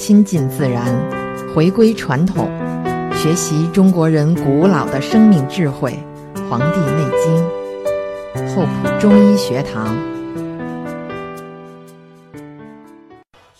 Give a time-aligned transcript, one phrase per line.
[0.00, 2.48] 亲近自然，回归传统，
[3.14, 5.92] 学习中国人古老的生命智慧
[6.48, 9.94] 《黄帝内经》，厚朴中医学堂。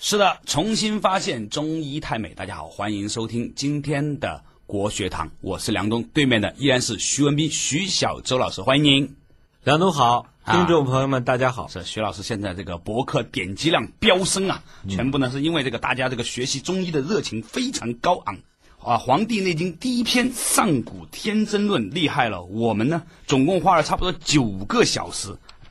[0.01, 2.31] 是的，重新发现中医太美。
[2.31, 9.15] 大家好，欢迎收听今天的国学堂，我是梁东，对面的依然是徐文斌、徐小周老师，欢迎您。
[9.63, 11.69] 梁东好，啊听众朋友们大家好。
[11.69, 18.35] 是徐老师现在这个博客点击量飙升啊，全部呢是因为这个大家这个学习中医的热情非常高昂
[18.83, 18.95] 啊。
[18.99, 25.29] 《黄帝内经》第一篇《上古天真论》厉害了，我们呢总共花了差不多九个小时，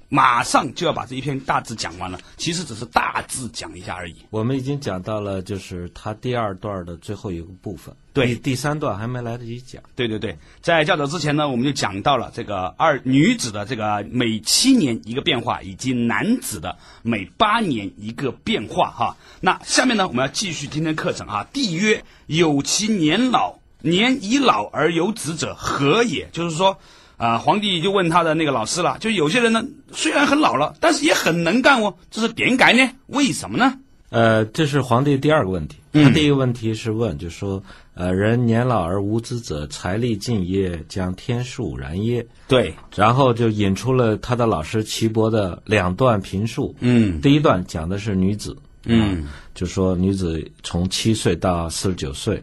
[0.09, 2.19] 马上就要把这一篇大致讲完了。
[2.35, 4.15] 其实只是大致讲一下而已。
[4.31, 9.81] 我们已经讲到了，就是他第二段的最后一个部分，对第第三段还没来得及讲。
[9.95, 19.15] 对对对，在较早之前呢，我们就讲到了这个二女子的这个每七年一个变化，以及男子的每八年一个变化哈。
[19.39, 21.47] 那下面呢，我们要继续今天课程啊。
[21.53, 26.27] 帝曰：有其年老，年已老而有子者何也？
[26.31, 26.79] 就是说。
[27.19, 32.89] 啊、皇帝就问他的那个老师了，就有些人呢，虽然很老了，但是也很能干哦，这是点改呢？
[33.07, 33.77] 为什么呢？
[34.09, 35.75] 呃，这是皇帝第二个问题。
[35.91, 37.61] 嗯他第一个问题是问，就说，
[37.93, 42.25] 呃，人年老而无知者，财力尽耶，将天数然耶？
[42.47, 46.73] 对，然后就引出了他的老师岐伯的两段评述。
[46.79, 52.41] 嗯第一段讲的是女子，嗯就说女子从七岁到四十九岁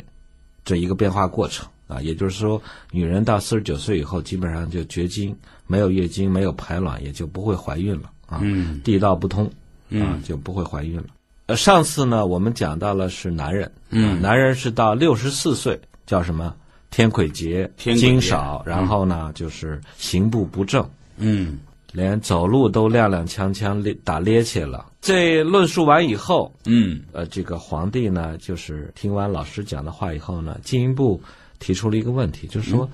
[0.64, 9.51] 这一个变化过程啊，也就是说，女人到四十九岁以后，基本上就绝经，没有月经，没有排卵，也就不会怀孕了啊，嗯地道不通啊
[9.91, 11.05] 嗯，就不会怀孕了。
[11.47, 16.55] 呃，上次呢，我们讲到了是男人，嗯啊男人是到六十四岁叫什么？
[16.91, 21.59] 天癸竭，天经少，然后呢，就是行步不正，嗯
[21.93, 24.87] 连走路都踉踉跄跄，咧打趔趄了。
[25.00, 31.21] 这论述完以后，嗯呃，这个皇帝呢，就是听完老师讲的话以后呢，进一步
[31.59, 32.89] 提出了一个问题，就是说，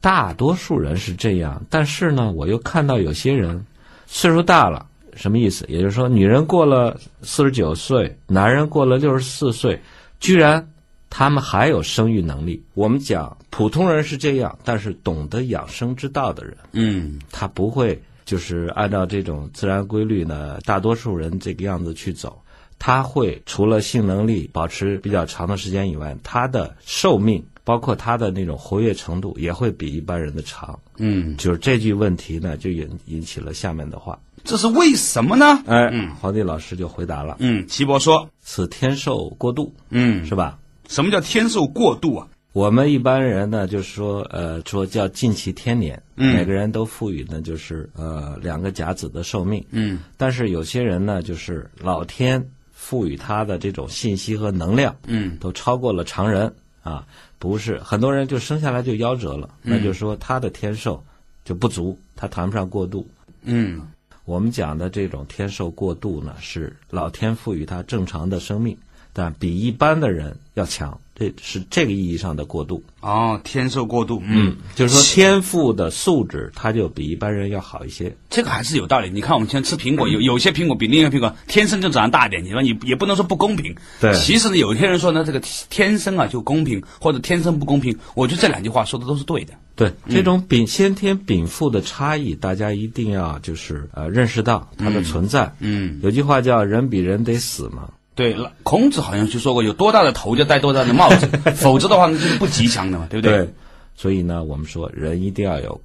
[0.00, 3.64] 大多数人是这样，但是呢，我又看到有些人
[4.06, 5.64] 岁数大了，什么意思？
[5.68, 9.80] 也就是说，女人过了四十九岁，男人过了六十四岁，
[10.20, 10.66] 居然
[11.10, 12.62] 他们还有生育能力。
[12.74, 22.38] 我们讲普通人是这样，但是懂得养生之道的人，嗯他不会就是按照这种自然规律呢，大多数人这个样子去走。
[22.78, 30.78] 他会除了性能力保持比较长的时间以外，他的寿命包括他的那种活跃程度也会比一般人的长。
[30.96, 34.18] 嗯，就是这句问题呢，就引引起了下面的话。
[34.44, 35.62] 这是为什么呢？
[35.66, 40.58] 哎，嗯皇帝老师就回答了：嗯，岐伯说，此天寿过度，嗯，是吧？
[40.88, 42.26] 什么叫天寿过度啊？
[42.52, 57.06] 我们一般人呢，就是说，呃，说叫尽其天年，嗯每个人都赋予呢，就是呃两个甲子的寿命，嗯但是有些人呢，就是老天赋予他的这种信息和能量，嗯都超过了常人啊，
[57.38, 61.02] 不是很多人就生下来就夭折了，那就说他的天寿
[61.44, 63.08] 就不足，他谈不上过度。
[63.42, 63.80] 嗯。
[64.24, 68.78] 我们讲的这种天寿过度呢，是老天赋予他正常的生命，
[69.12, 71.00] 但比一般的人要强，
[71.30, 72.82] 这是这个意义上的过渡。
[73.00, 78.14] 哦，天寿过渡，嗯，就是说天赋的素质，他就比一般人要好一些。
[78.30, 79.10] 这个还是有道理。
[79.10, 83.74] 你看，我们现在吃苹果，有有些苹果比另一个苹果天生就长大一点，你说你也不能说不公平。
[84.00, 89.52] 对其实呢，有些人说呢，这个天生啊就公平，或者天生不公平，我觉得这两句话说的都是对的。
[89.74, 95.50] 对这种禀先天禀赋的差异，大家一定要就是呃认识到它的存在。
[95.60, 103.48] 嗯，有句话叫“人比人得死”嘛，对了，孔子好像就说过，有多大的头就戴多大的帽子， 否则的话呢就是不吉祥的嘛，对不对？
[103.94, 105.80] 所以呢，我们说人一定要有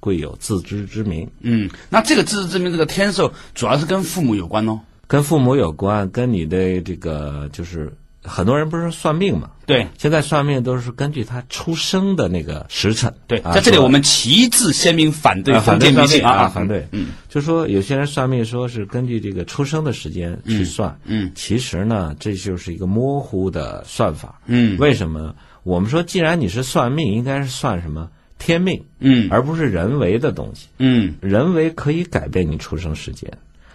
[0.00, 4.78] 贵有自知之明，嗯，那这个自知之明，这个天寿主要是跟父母有关哦。
[5.06, 7.92] 跟父母有关，跟你的这个就是
[8.28, 9.86] 很多人不是算命嘛，对。
[9.98, 13.12] 现在算命都是根据他出生的那个时辰。
[13.26, 16.86] 对，啊在这里我们旗帜鲜明反对啊封反对算建迷信啊，反对。
[16.92, 24.40] 嗯，就说有些人算命说是根据这个出生的时间去算，嗯其实呢，这就是一个模糊的算法。
[24.46, 24.78] 嗯。
[24.78, 25.18] 为什么？
[25.18, 25.34] 呢？
[25.64, 28.08] 我们说，既然你是算命，应该是算什么？
[28.38, 29.28] 天命，嗯。
[29.30, 30.68] 而不是人为的东西。
[30.78, 31.14] 嗯。
[31.20, 33.30] 人为可以改变你出生时间，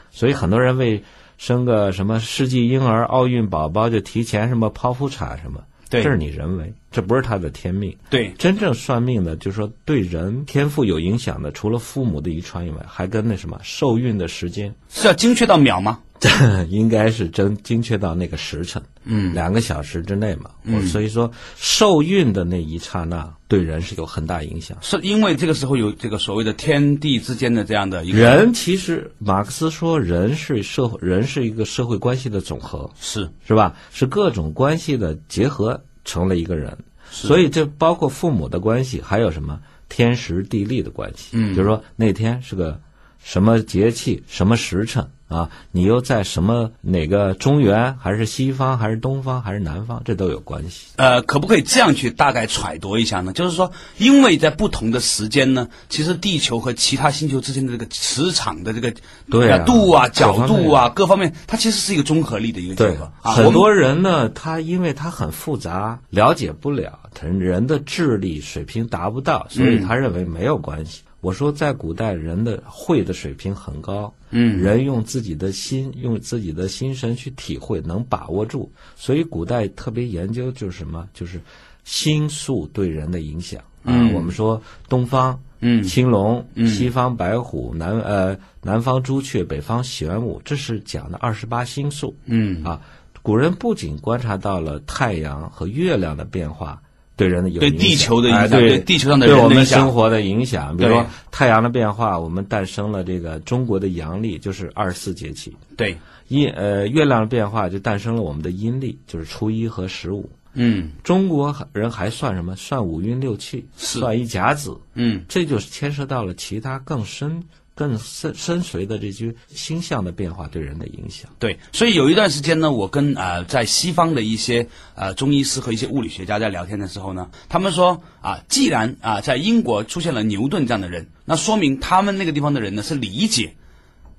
[0.09, 1.03] 所以很多人为
[1.37, 7.95] 生个什么世纪婴儿、奥运宝宝就提前什么剖腹产什么，对这是你人为，这不是他的天命。
[8.09, 14.73] 对，真正算命的，就是说对人天赋有影响的，除了父母的遗传以外，还跟那什么受孕的时间。
[14.89, 15.99] 是要精确到秒吗？
[16.23, 20.51] 这 应该是真精确到那个时辰，嗯两个小时之内嘛。
[20.65, 24.77] 我所以说受孕的那一刹那对人是有很大影响。
[24.81, 33.75] 是因为这个时候有这个所谓的天地之间的这样的一个人其实马克思说，人是社会，人是一个社会关系的总和，是是吧？
[33.91, 36.77] 是各种关系的结合成了一个人。
[37.11, 39.59] 所以这包括父母的关系，还有什么
[39.89, 41.31] 天时地利的关系。
[41.33, 42.79] 嗯就是说那天是个
[43.23, 45.49] 什么节气、什么时辰啊？
[45.71, 50.87] 你又在什么哪个中原，还是西方，还是东方，还是南方，这都有关系。
[50.97, 53.31] 呃，可不可以这样去大概揣度一下呢？
[53.31, 58.93] 就是说，因为在不同的时间呢，其实地球和其他星球之间的这个磁场的这个
[59.31, 63.31] 对啊呃度啊、角度啊各方面，它其实是一个综合力的一个结对合，啊。
[63.31, 71.03] 很多人呢，他因为他很复杂，了解不了，他人的智力水平达不到，所以他认为没有关系。
[71.23, 78.69] 我说，在古代，人的会的水平很高，嗯人用自己的心，用自己的心神去体会，能把握住。
[78.95, 81.39] 所以，古代特别研究就是什么，就是
[81.85, 83.95] 星宿对人的影响啊。
[83.95, 85.39] 嗯我们说东方。
[85.65, 92.13] 嗯青龙，嗯西方白虎，南呃南方朱雀，北方玄武，这是讲的二十八星宿。
[92.25, 92.81] 嗯啊，
[93.21, 96.83] 古人不仅观察到了太阳和月亮的变化
[97.15, 110.29] 对人的有影响对地球的影哎响，对地球上的对我们生活的影响，比如说太阳的变化，我们诞生了这个中国的阳历，就是二十四节气；对，阴呃月亮的变化就诞生了我们的阴历，就是初一和十五。
[110.55, 112.55] 嗯中国人还算什么？
[112.55, 117.43] 算五运六气，算一甲子，嗯这就是牵涉到了其他更深、
[117.75, 121.29] 更深深邃的这些星象的变化对人的影响。
[121.39, 133.55] 对，所以有一段时间呢，我跟呃在西方的一些呃中医师和一些物理学家在聊天的时候呢，他们说啊，既然啊在英国出现了牛顿这样的人，那说明他们那个地方的人呢是理解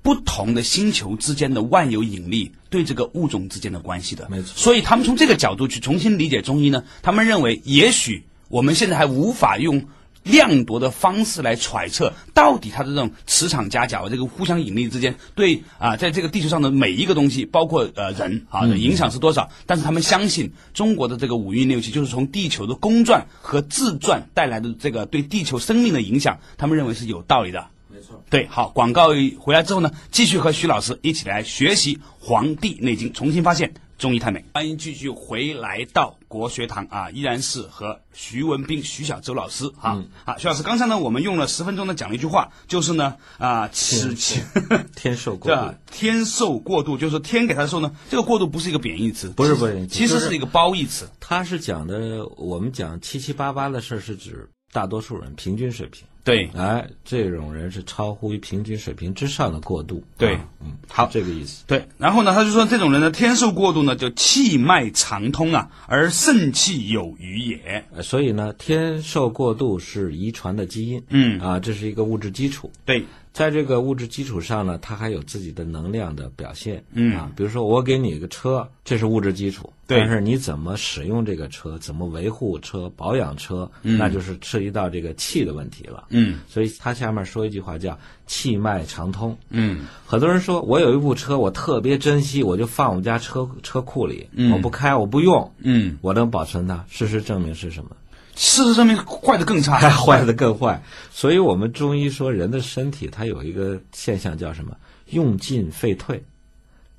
[0.01, 4.27] 不同的星球之间的万有引力对这个物种之间的关系的。
[4.29, 9.85] 没错所以他们从这个角度去重新理解中医呢，他们认为也许我们现在还无法用。
[10.25, 19.49] 量度的方式来揣测，到底它的这种磁场夹角、这个互相引力之间，对啊，在这个地球上的每一个东西，包括呃人啊的影响是多少？
[19.65, 27.67] 但是他们相信中国的这个五运六气，就是从地球的公转和自转带来的这个对地球生命的影响，他们认为是有道理的。
[27.87, 28.21] 没错。
[28.29, 34.43] 对，好，广告回来之后呢，继续和徐老师一起来学习《黄帝内经》，重新发现中医太美。
[34.53, 40.03] 欢迎继续回来到国学堂啊，依然是和徐文斌、徐小周老师啊。
[40.25, 44.43] 啊，徐老师，刚才呢，我们用了十分钟呢讲了一句话，就是呢啊，此情
[44.95, 45.75] 天受过度 吧？
[45.91, 51.09] 天受过度，就是天给他的寿呢，这个过度不是一个贬义词，不是不是其实是一个褒义词。
[51.19, 56.05] 他是讲的，我们讲七七八八的事儿，是指大多数人平均水平。
[56.25, 60.03] 对哎，这种人是超乎于平均水平之上的过度。
[60.17, 61.63] 对啊嗯，好这个意思。
[61.67, 67.85] 对，然后呢，他就说这种人的，天寿过度呢，就气脉长通啊，而肾气有余也。
[67.93, 71.01] 呃所以呢，天寿过度是遗传的基因。
[71.09, 72.71] 嗯啊，这是一个物质基础。
[72.85, 76.81] 对，在这个物质基础上呢，它还有自己的能量的表现。
[76.93, 79.73] 嗯啊，比如说我给你一个车，这是物质基础。
[79.87, 86.05] 对但是你怎么使用这个车，怎么维护车、保养车，那就是涉及到这个气的问题了。
[86.11, 89.37] 嗯所以他下面说一句话叫“气脉畅通”。
[89.51, 96.85] 嗯很多人说我有一部车，我特别珍惜，我就放我们家车车库里，嗯我不开，我不用，嗯，我能保存它。
[96.89, 97.91] 事实证明是什么？
[98.35, 99.77] 事实证明坏的更差。
[99.89, 100.81] 坏的更坏。
[101.11, 104.75] 所以我们中医说，人的身体它有一个现象叫什么？
[105.11, 106.23] 用进废退，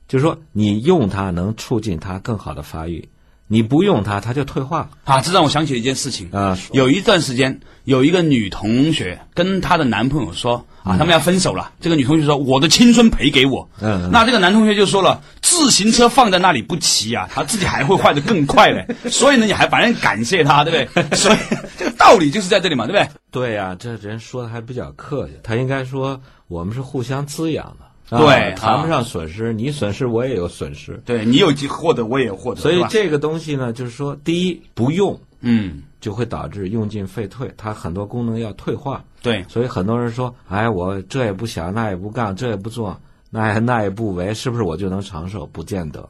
[0.07, 3.09] 就是说你用它能促进它更好的发育，
[3.49, 6.29] 你不用它，它就退化了啊，这让我想起了一件事情。
[6.33, 6.59] 啊。
[6.73, 11.73] 有一段时间，有一个女同学跟她的男朋友说啊，他们要分手了。
[11.81, 18.87] 这个女同学说：“我的青春赔给我。”嗯嗯那这个男同学就说了：“自行车放在那里不骑啊，他自己还会坏的更快嘞。
[19.11, 21.11] 所以呢，你还反正感谢他，对不对？
[21.17, 21.37] 所以
[21.79, 23.09] 这个道理就是在这里嘛，对不对？
[23.31, 27.86] 对呀、这人说的还比较客气，他应该说我们是互相滋养的。
[28.09, 39.05] 啊对谈不啊上损失，你损失我也有损失，对你有获得，我也有获得，所以这个东西呢，就是说，第一不用嗯，就会导致用进废退，它很多功能要退化。
[39.23, 42.97] 对，所以很多人说，哎，我这也不想，那也不干，这也不做，
[43.29, 45.45] 那也那也不为，是不是我就能长寿？
[45.47, 46.09] 不见得。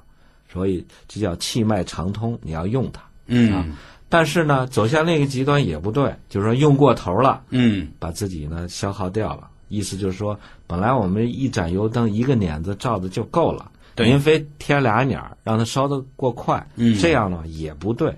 [0.53, 3.03] 所以这叫气脉畅通，你要用它。
[3.27, 3.67] 嗯、啊
[4.09, 9.49] 但是呢，走向另一个极端也不对，就是说用过头了，嗯，把自己呢消耗掉了。
[9.69, 18.15] 意思就是说，本来我们一盏油灯一个碾子照的就够了，对您非添俩捻儿，让它烧得过快，嗯这样呢也不对。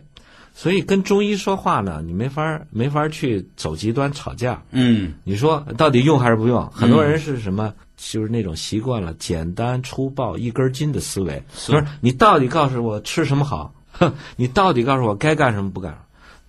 [0.54, 4.60] 所以跟中医说话呢，你没法儿没法儿去走极端吵架。
[4.72, 6.68] 嗯，你说到底用还是不用？
[6.70, 16.04] 很多人是什么就是那种习惯了简单粗暴一根筋的思维，就是你到底告诉我吃什么好，哼，你到底告诉我该干什么不干什么？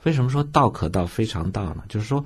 [0.05, 1.83] 为什么说道可道非常道呢？
[1.87, 2.25] 就是说，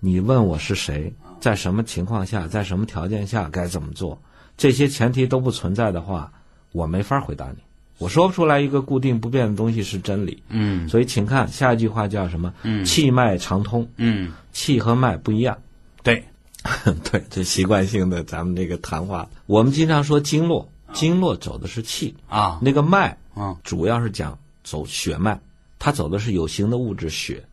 [0.00, 4.20] 你问我是谁，在什么情况下，在什么条件下该怎么做，
[4.56, 6.32] 这些前提都不存在的话，
[6.72, 7.58] 我没法回答你。
[7.98, 10.42] 我说不出来一个固定不变的东西是真理。
[10.48, 10.88] 嗯。
[10.88, 12.54] 所以，请看下一句话叫什么？
[12.62, 12.84] 嗯。
[12.84, 15.58] 气脉长通，嗯，气和脉不一样。
[16.04, 16.24] 对，
[17.10, 25.40] 对，这习惯性的咱们这个谈话，我们经常说经络，经络走的是气，啊，那个脉嗯主要是讲走血脉，
[25.80, 27.44] 它走的是有形的物质血，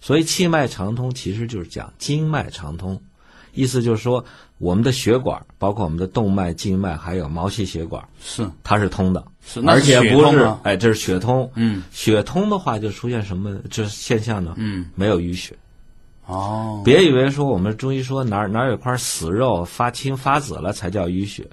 [0.00, 3.00] 所以气脉长通其实就是讲经脉长通，
[3.54, 4.24] 意思就是说
[4.58, 14.54] 我们的血管，包括我们的动脉、静脉，还有毛细血管，是它是通的，是，那而且不是哎，这是血通，嗯血通的话就出现什么这现象呢？
[14.56, 15.54] 嗯，没有淤血。
[16.26, 21.44] 哦，别以为说我们中医说哪儿哪儿有块死肉发青发紫了才叫淤血，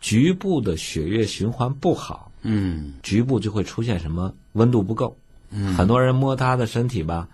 [0.00, 5.16] 局部的血液循环不好，嗯局部就会出现什么温度不够。
[5.50, 7.26] 嗯，很多人摸他的身体吧，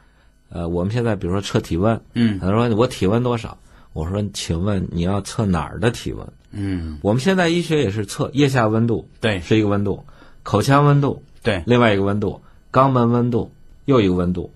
[0.50, 3.56] 呃，我们现在比如说测体温，嗯很多人说我体温多少？
[3.94, 6.26] 我说，请问你要测哪儿的体温？
[6.50, 10.04] 嗯，我们现在医学也是测腋下温度，对是一个温度，
[10.42, 13.50] 口腔温度对，另外一个温度，肛门温度
[13.86, 14.52] 又一个温度。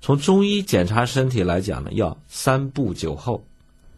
[0.00, 3.44] 从中医检查身体来讲呢，要三步九候，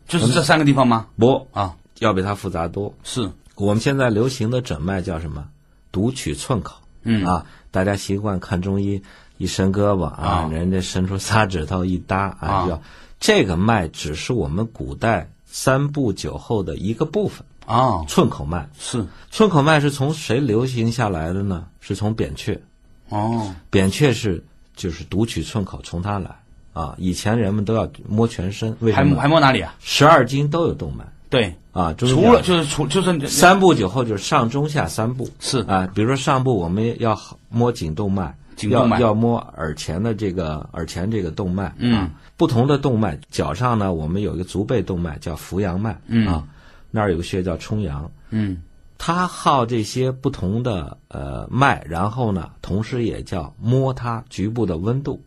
[0.06, 1.06] 就是这三个地方吗？
[1.18, 2.94] 不啊，要比它复杂多。
[3.02, 5.48] 是，我们现在流行的诊脉叫什么？
[5.90, 6.76] 读取寸口。
[7.04, 9.02] 嗯啊，大家习惯看中医，
[9.36, 12.82] 一伸胳膊啊，啊人家伸出仨指头一搭啊，啊叫
[13.24, 18.68] 这个脉只是我们古代三步九后的一个部分，啊，寸口脉。
[18.78, 21.64] 是，寸口脉是从谁流行下来的呢？
[21.80, 22.60] 是从扁鹊，
[23.08, 24.44] 哦，扁鹊是
[24.76, 26.36] 就是读取寸口，从他来
[26.74, 26.94] 啊。
[26.98, 29.18] 以前人们都要摸全身，为什么？
[29.18, 29.74] 还摸哪里啊？
[29.80, 35.88] 十二经都有动脉对，啊，除了就是除就是三步九后就是上中下三步是啊。
[35.94, 46.26] 比如说上部我们要摸颈动脉，颈动脉要要摸耳前的这个耳前这个动脉，嗯啊，不同的动脉，脚上呢我们有一个足背动脉叫扶阳脉，嗯。
[46.26, 46.46] 啊，
[46.90, 48.62] 那儿有个穴叫冲阳，嗯。
[48.96, 55.20] 它耗这些不同的呃脉，然后呢，同时也叫摸它局部的温度。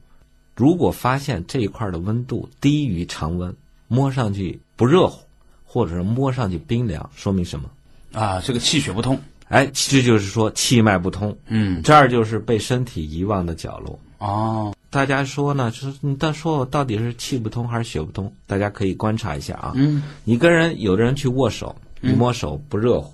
[0.56, 3.56] 如果发现这一块的温度低于常温，
[3.88, 5.20] 摸上去不热乎，
[5.64, 7.70] 或者是摸上去冰凉，说明什么？
[8.14, 11.84] 啊，这个气血不通，哎，这就是说气脉不通，嗯。
[11.84, 14.00] 这儿就是被身体遗忘的角落。
[14.18, 15.70] 哦，大家说呢？
[15.70, 18.34] 就是你到说我到底是气不通还是血不通？
[18.48, 19.74] 大家可以观察一下啊。
[19.76, 23.14] 嗯你跟人有的人去握手，你摸手不热乎，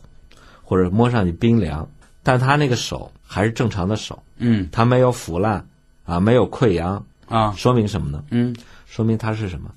[0.61, 1.85] 或者摸上去冰凉，
[2.23, 5.67] 但他那个手还是正常的手，嗯他没有腐烂
[6.05, 8.23] 啊，没有溃疡，啊说明什么呢？
[8.29, 9.69] 嗯说明他是什么？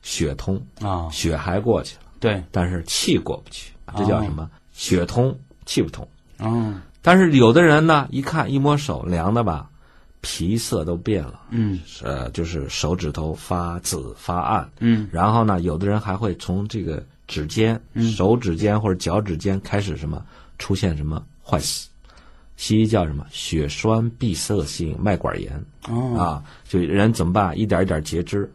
[0.00, 4.48] 血通，啊，血还过去了，对，但是气过不去，这叫什么？
[4.72, 6.08] 血通气不通。
[6.38, 9.68] 嗯但是有的人呢，一看一摸手凉的吧，
[10.24, 11.78] 皮色都变了，嗯。
[12.02, 15.06] 呃，就是手指头发紫发暗，嗯。
[15.12, 17.78] 然后呢，有的人还会从这个指尖、
[18.16, 20.24] 手指尖或者脚趾尖开始什么
[20.58, 21.90] 出现什么坏死，
[22.56, 27.56] 西医叫什么血栓闭塞性脉管炎、哦，啊，就人怎么办？
[27.58, 28.50] 一点一点截肢，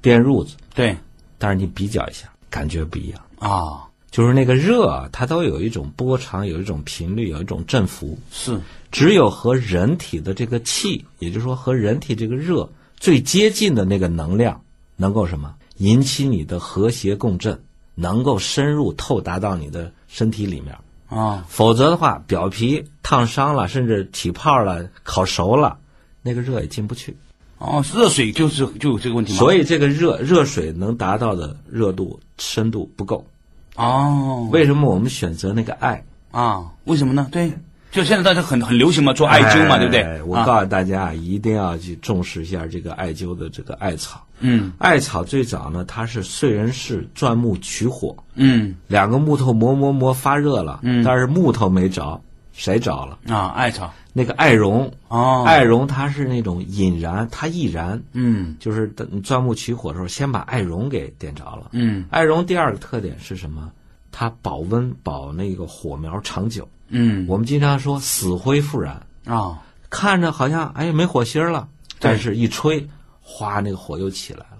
[0.00, 0.96] 垫褥子，对。
[1.36, 3.20] 但是你比较一下，感觉不一样。
[3.40, 3.82] 啊，
[4.12, 8.16] 就是那个热啊，它都有一种波长，有一种频率，有一种振幅。
[8.30, 12.68] 是只有和人体的这个气，也就是说和人体这个热
[13.00, 14.60] 最接近的那个能量，
[14.96, 17.58] 能够什么引起你的和谐共振，
[17.94, 20.76] 能够深入透达到你的身体里面。
[21.08, 25.78] 啊，否则的话，表皮烫伤了，甚至起泡了、烤熟了，
[26.20, 27.16] 那个热也进不去。
[27.56, 29.38] 哦，热水就是就有这个问题吗？
[29.38, 33.26] 所以这个热热水能达到的热度深度不够。
[33.76, 36.02] 哦，为什么我们选择那个艾？
[36.30, 37.28] 啊，为什么呢？
[37.30, 37.52] 对，
[37.90, 40.22] 就现在大家很很流行嘛，做艾灸嘛，对不对哎？
[40.22, 44.22] 我啊告诉大家啊，一定要去重视一下这个艾灸的这个艾草。
[44.44, 52.20] 嗯艾草最早呢，它是燧人氏钻木取火，嗯两个木头磨磨磨发热了，嗯但是木头没着，
[52.52, 53.18] 谁着了？
[53.28, 61.68] 啊，艾草那个艾绒，哦，艾绒它是那种引燃，它易燃，嗯就是等钻木取火的时候，先把艾绒给点着了。
[61.72, 63.72] 嗯艾绒第二个特点是什么？
[64.10, 66.68] 它保温保那个火苗长久。
[66.88, 71.66] 嗯我们经常说死灰复燃，啊看着好像哎没火星了，
[71.98, 72.86] 但是一吹，
[73.20, 74.58] 哗，那个火又起来了。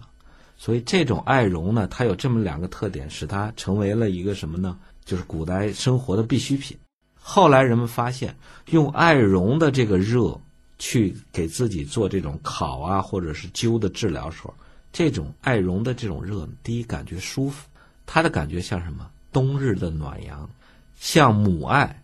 [0.57, 4.79] 所以这种艾绒呢，它有这么两个特点，使它成为了一个什么呢？
[5.05, 6.79] 就是古代生活的必需品。
[7.25, 8.37] 后来人们发现，
[8.71, 10.39] 用艾绒的这个热
[10.79, 14.53] 去给自己做这种烤啊，或者是灸的治疗时候，
[14.93, 17.69] 这种艾绒的这种热，第一感觉舒服，
[18.05, 19.09] 它的感觉像什么？
[19.33, 20.51] 冬日的暖阳，
[20.99, 22.02] 像母爱。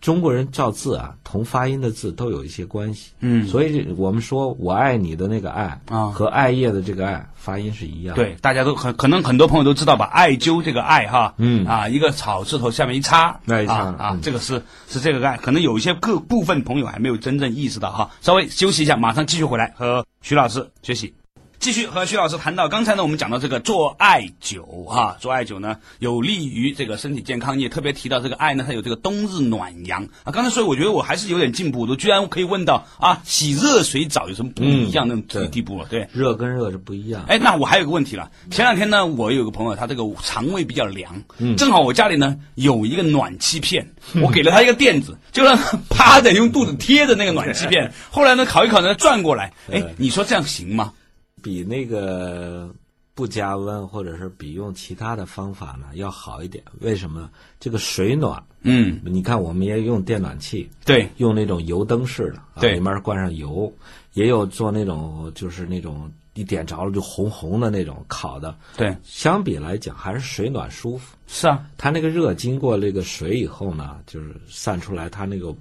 [0.00, 3.10] 中国人造字啊，同发音的字都有一些关系。
[3.20, 8.22] 嗯所以我们说我爱你的那个爱啊和艾叶的这个爱发音是一样的。
[8.22, 10.06] 对，大家都很可能很多朋友都知道吧？
[10.06, 18.10] 艾灸这个艾哈，嗯啊，一个草字头下面一叉，那一叉啊啊嗯，这个是是这个艾，可能有一些各部分朋友还没有真正意识到哈。
[18.20, 21.12] 稍微休息一下，马上继续回来和徐老师学习。
[21.60, 27.58] 继续和徐老师谈到，刚才呢，我们讲到这个做艾灸哈，做艾灸呢有利于这个身体健康。
[27.58, 30.32] 你也特别提到这个艾呢，它有这个冬日暖阳啊。
[30.32, 35.86] 刚才所以我觉得我还是有点进步，我居然可以问到啊，洗热水澡有什么不一样那种对地步了？
[35.90, 37.22] 对，热跟热是不一样。
[37.28, 38.30] 哎，那我还有个问题了。
[38.50, 43.86] 前两天呢，我有个朋友，他这个肠胃比较凉，嗯正好我家里呢有一个暖气片，
[44.22, 47.92] 我给了他一个垫子，就让他趴着用肚子贴着那个暖气片。
[48.10, 50.94] 后来呢，烤一烤呢转过来，哎，你说这样行吗？
[51.42, 52.74] 比那个
[53.14, 56.62] 不加温或者是比用其他的方法呢要好一点。
[56.80, 57.30] 为什么呢？
[57.58, 63.72] 这个水暖，嗯，你看我们也用电暖气，对，用那种油灯式的，啊、对里面灌上油，
[64.14, 68.56] 也有做那种就是那种一点着了就红红的那种烤的。
[68.76, 71.16] 对，相比来讲，还是水暖舒服。
[71.26, 75.54] 是啊，它那个热经过这个水以后呢，就是散出来，它那个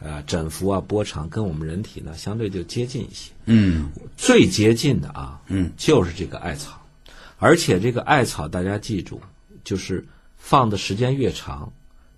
[0.00, 3.32] 呃振幅啊波长跟我们人体呢相对就接近一些。
[3.46, 6.80] 嗯最接近的啊，嗯，就是这个艾草，
[7.38, 9.20] 而且这个艾草大家记住，
[9.62, 10.04] 就是
[10.36, 11.72] 放的时间越长，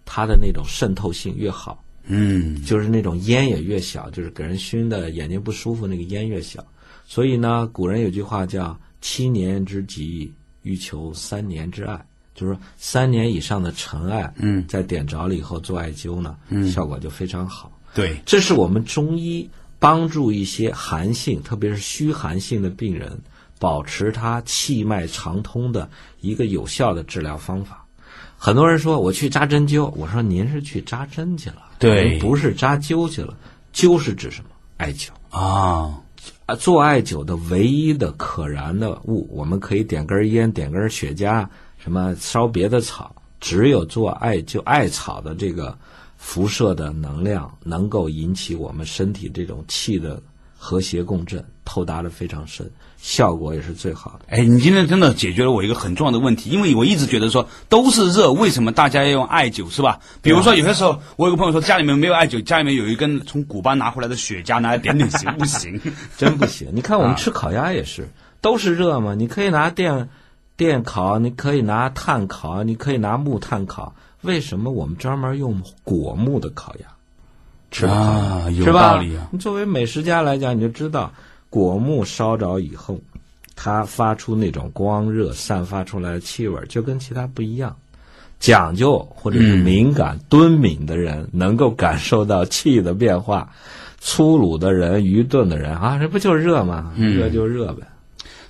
[0.04, 6.64] 它的那种渗透性越好，嗯就是那种烟也越小，就是给人熏的眼睛不舒服那个烟越小。
[7.04, 12.04] 所以呢，古人有句话叫“七年之疾，欲求三年之艾”，
[12.36, 16.36] 就是说三年以上的尘艾，嗯，在点着了以后做艾灸呢，
[16.72, 17.72] 效果就非常好。
[17.94, 23.18] 对，这是我们中医帮助一些寒性，特别是虚寒性的病人，
[23.58, 25.88] 保持他气脉畅通的
[26.20, 27.82] 一个有效的治疗方法。
[28.36, 33.34] 很多人说我去扎针灸，我说您是去扎针去了，对您不是扎灸去了。
[33.72, 34.50] 灸是指什么？
[34.76, 35.98] 艾灸啊，
[36.44, 41.46] 啊，做艾灸的唯一的可燃的物，我们可以点根烟，点根雪茄，
[41.86, 45.78] 什么烧别的草，只有做艾灸艾草的这个
[46.16, 50.20] 辐射的能量，能够引起我们身体这种气的
[50.58, 54.24] 和谐共振，透达的非常深，效果也是最好的。
[54.30, 60.00] 哎，你今天真的解决了我一个很重要的问题，因为我一直觉得说都是热，为什么大家要用艾灸是吧？
[60.20, 65.80] 比如说有些时候，我有个朋友说家里面没有艾灸，家里面有一根从古巴拿回来的雪茄，拿来点点行不行？
[66.18, 66.66] 真不行。
[66.72, 68.08] 你看我们啊吃烤鸭也是，
[68.40, 69.14] 都是热嘛。
[69.14, 70.08] 你可以拿电
[70.56, 73.94] 电烤，你可以拿炭烤，你可以拿木炭烤。
[74.22, 76.86] 为什么我们专门用果木的烤鸭？
[77.88, 81.12] 啊有道理啊你作为美食家来讲，你就知道
[81.50, 82.98] 果木烧着以后，
[83.54, 87.76] 它发出那种光热散发出来的气味，就跟其他不一样。
[88.38, 93.46] 讲究或者是敏感、敦敏的人，能够感受到气的变化；
[93.98, 96.92] 粗鲁的人、愚钝的人啊，这不就是热吗？
[96.96, 97.86] 热就热呗。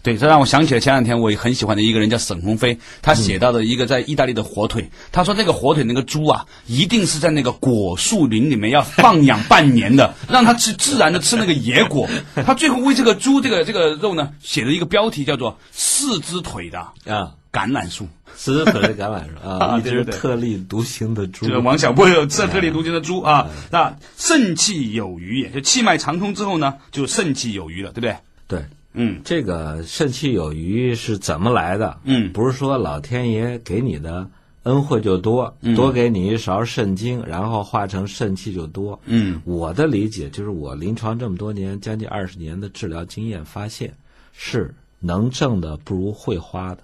[0.07, 12.09] 对，这让我想起了前两天我也很喜欢的一个人叫沈鸿飞，他写到的一个在意大利的火腿，他说那个火腿那个猪啊，一定是在那个果树林里面要放养半年的，让它吃自然的吃那个野果。
[12.47, 21.53] 他最后为这个猪这个这个肉呢写了一个标题叫做“四只腿的啊，橄榄树四只腿的橄榄树啊， 一只特立独行的”，猪这。
[21.53, 28.17] 个王小波有这特立独行的猪啊，那肾气有余也，就气脉畅通之后呢，就肾气有余了，对不对？
[28.49, 28.65] 对，
[28.97, 31.99] 嗯这个肾气有余是怎么来的？
[32.05, 34.29] 嗯不是说老天爷给你的
[34.65, 38.99] 恩惠就多，多给你一勺肾精，然后化成肾气就多。
[39.05, 43.95] 嗯我的理解就是，我临床这么多年，将近二十年的治疗经验发现，
[44.33, 46.79] 是能挣的不如会花的。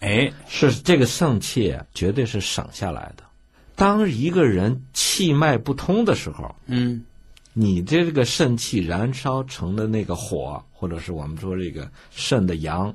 [0.00, 3.24] 哎，是这个肾气啊绝对是省下来的。
[3.74, 7.02] 当一个人气脉不通的时候，嗯
[7.60, 12.94] 你这个肾气燃烧成的那个火，或者是我们说这个肾的阳，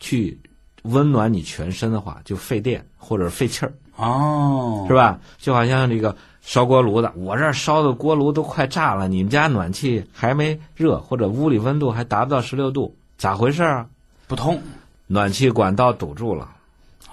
[0.00, 0.36] 去
[0.82, 5.20] 温暖你全身的话，就费电或者费气儿，哦，是吧？
[5.38, 13.86] 就好像这个烧锅炉的，我这儿烧的锅炉都快炸了，你们家暖气还没热，或者屋里温度还达不到十六度，咋回事啊？
[14.26, 14.60] 不通，
[15.06, 16.50] 暖气管道堵住了。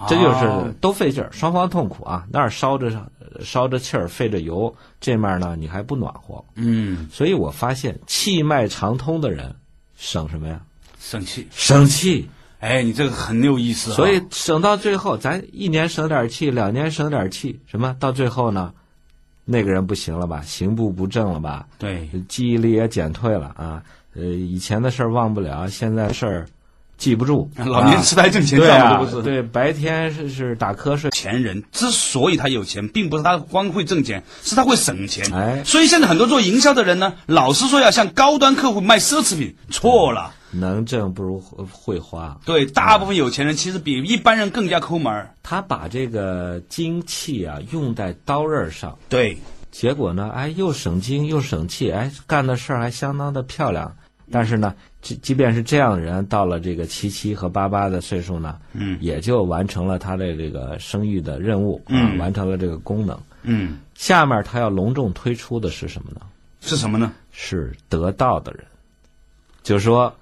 [0.08, 2.26] 这就哦是都费劲儿，双方痛苦啊！
[2.30, 2.90] 那儿烧着
[3.44, 9.54] 烧着气儿，费着油，这面呢你还不暖和，嗯，所以我发现气脉畅通的人
[9.96, 10.60] 省什么呀？
[10.98, 11.46] 省气。
[11.50, 12.28] 省气。
[12.60, 13.94] 哎，你这个很有意思、啊。
[13.94, 18.72] 所以省到最后，咱一年省点气，两年省点气，什么到最后呢？
[19.46, 20.42] 那个人不行了吧？
[20.42, 21.66] 行步不正了吧？
[21.78, 23.82] 对，记忆力也减退了啊！
[24.14, 26.46] 呃，以前的事儿忘不了，现在事儿
[27.00, 29.22] 记不住， 老年痴呆症前兆嘛，都不是。
[29.22, 35.24] 对，白天是是打瞌睡，钱人之所以他有钱，并不是他光会挣钱，是他会省钱。
[35.34, 40.34] 哎所以现在很多做营销的人呢，老是说要向高端客户卖奢侈品，错了。
[40.52, 42.36] 能挣不如会花。
[42.44, 45.32] 对，大部分有钱人其实比一般人更加抠门儿。
[45.44, 49.38] 他把这个精气啊用在刀刃上，对，
[49.70, 53.94] 结果呢，哎，又省精又省气，哎，干的事儿还相当的漂亮。
[54.30, 63.18] 但是呢，即即便是这样的人，到了这个七七和八八的岁数呢，嗯也就完成了他的这个生育的任务啊，嗯完成了这个功能。
[63.42, 66.20] 嗯，下面他要隆重推出的是什么呢？
[66.60, 67.12] 是什么呢？
[67.32, 68.62] 是得道的人，
[69.62, 70.14] 就是说，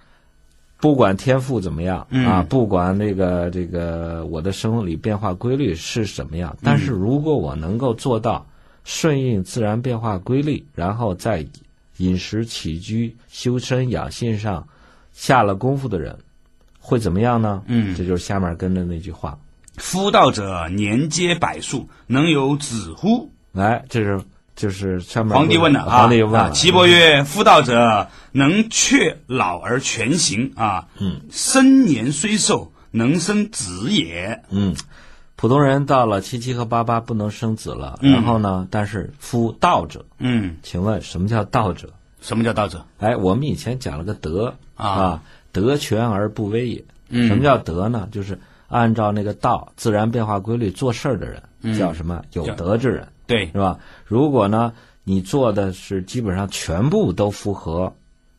[0.78, 8.46] 不管天赋怎么样、嗯啊，不管那个这个我的生理变化规律是什么样，但是如果我能够做到
[8.84, 11.44] 顺应自然变化规律，然后在
[11.98, 14.66] 饮食起居、修身养性上
[15.12, 16.18] 下了功夫的人，
[16.80, 17.62] 会怎么样呢？
[17.66, 19.38] 嗯这就是下面跟着那句话，
[19.76, 23.30] 夫道者年皆百数，能有子乎？
[23.52, 24.20] 来，这是
[24.56, 30.86] 就是上面皇帝问的啊，皇帝问了，啊岐伯曰：“夫道者，能却老而全行啊。
[30.98, 34.42] 嗯，生年虽寿，能生子也。
[34.50, 34.74] 嗯，
[35.40, 41.88] 普通人到了七七和八八不能生子了，嗯然后呢，但是夫道者，嗯，请问什么叫道者？
[42.20, 42.84] 什么叫道者？
[42.98, 45.22] 哎，我们以前讲了个德啊
[45.52, 46.84] 德全而不威也。
[47.10, 48.08] 嗯什么叫德呢？
[48.10, 52.20] 就是按照那个道自然变化规律做事儿的人，嗯叫什么？
[52.32, 53.78] 有德之人，对，是吧？
[54.04, 54.72] 如果呢，
[55.04, 57.94] 你做的是基本上全部都符合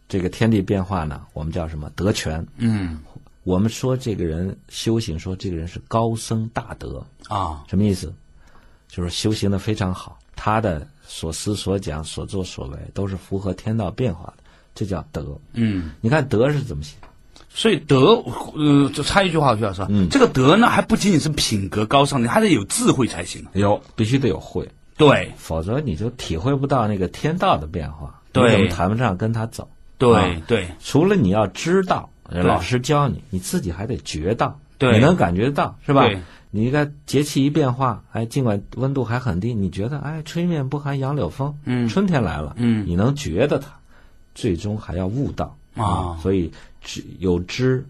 [0.09, 1.89] 这个天地变化呢，我们叫什么？
[1.95, 2.45] 德全。
[2.57, 2.99] 嗯
[3.43, 8.13] 我们说这个人修行，说这个人是高僧大德，啊，什么意思？
[8.88, 15.38] 就是修行的非常好，他的所思所讲、所作所为都是符合天道变化的，这叫德。
[15.54, 16.95] 嗯，你看德是怎么写？
[17.52, 18.23] 所以德，
[18.56, 23.45] 呃，就插一句话，徐老师，嗯这个德呢，还不仅仅是品格高尚你，还得有智慧才行。
[23.54, 29.67] 有，必须得有慧，对否则你就体会不到那个天道的变化，对你怎么谈不上跟他走？
[29.97, 36.07] 对啊对除了你要知道，老师教你，你自己还得觉到，对你能感觉到是吧？
[36.51, 43.69] 你应该节气一变化，哎，尽管温度还很低，你觉得哎，吹面不寒杨柳风，嗯春天来了，嗯你能觉得它，
[44.33, 47.85] 最终还要悟到啊所以知有知，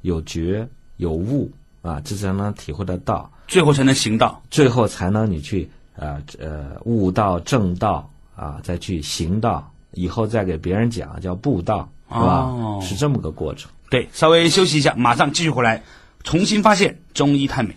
[0.00, 1.50] 有觉，有悟
[1.82, 4.40] 啊，这才能体会得到，最后才能行道。
[4.50, 12.44] 最后才能你去呃呃悟道正道啊，再去行道，以后再给别人讲叫布道，是吧？
[12.44, 13.70] 哦是这么个过程。
[13.90, 15.82] 对，稍微休息一下，马上继续回来，
[16.22, 17.76] 重新发现中医太美。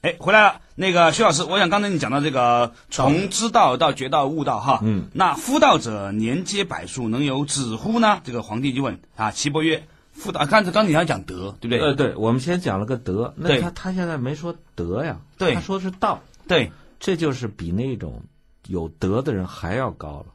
[0.00, 0.60] 哎，回来了。
[0.76, 8.20] 那个薛老师，我想刚才你讲到这个从知道到觉道悟道哈，嗯，那夫道者年皆百数，能有子乎呢？
[8.24, 11.80] 这个皇帝就问啊，岐伯曰：夫道，刚才刚才你要讲德，对不对？
[11.80, 18.22] 呃，对，我们先讲了个德，那他他现在没说德呀，对他说是道，对，这就是比那种
[18.66, 20.26] 有德的人还要高了，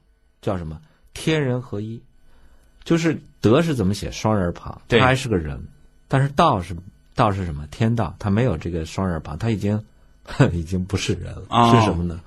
[0.42, 0.80] 叫什么？
[1.14, 2.02] 天人合一，
[2.84, 4.12] 就是德是怎么写？
[4.12, 5.62] 双人旁，对他还是个人，
[6.08, 6.76] 但是道是
[7.16, 7.68] 道是什么？
[7.72, 9.82] 天道，他没有这个双人旁，他已经
[10.52, 12.20] 已经不是人了，哦是什么呢？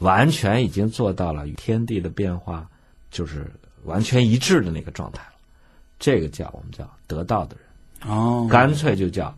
[0.00, 2.68] 完全已经做到了与天地的变化
[3.10, 3.50] 就是
[3.84, 5.32] 完全一致的那个状态了，
[5.98, 8.12] 这个叫我们叫得道的人。
[8.12, 9.34] 哦，干脆就叫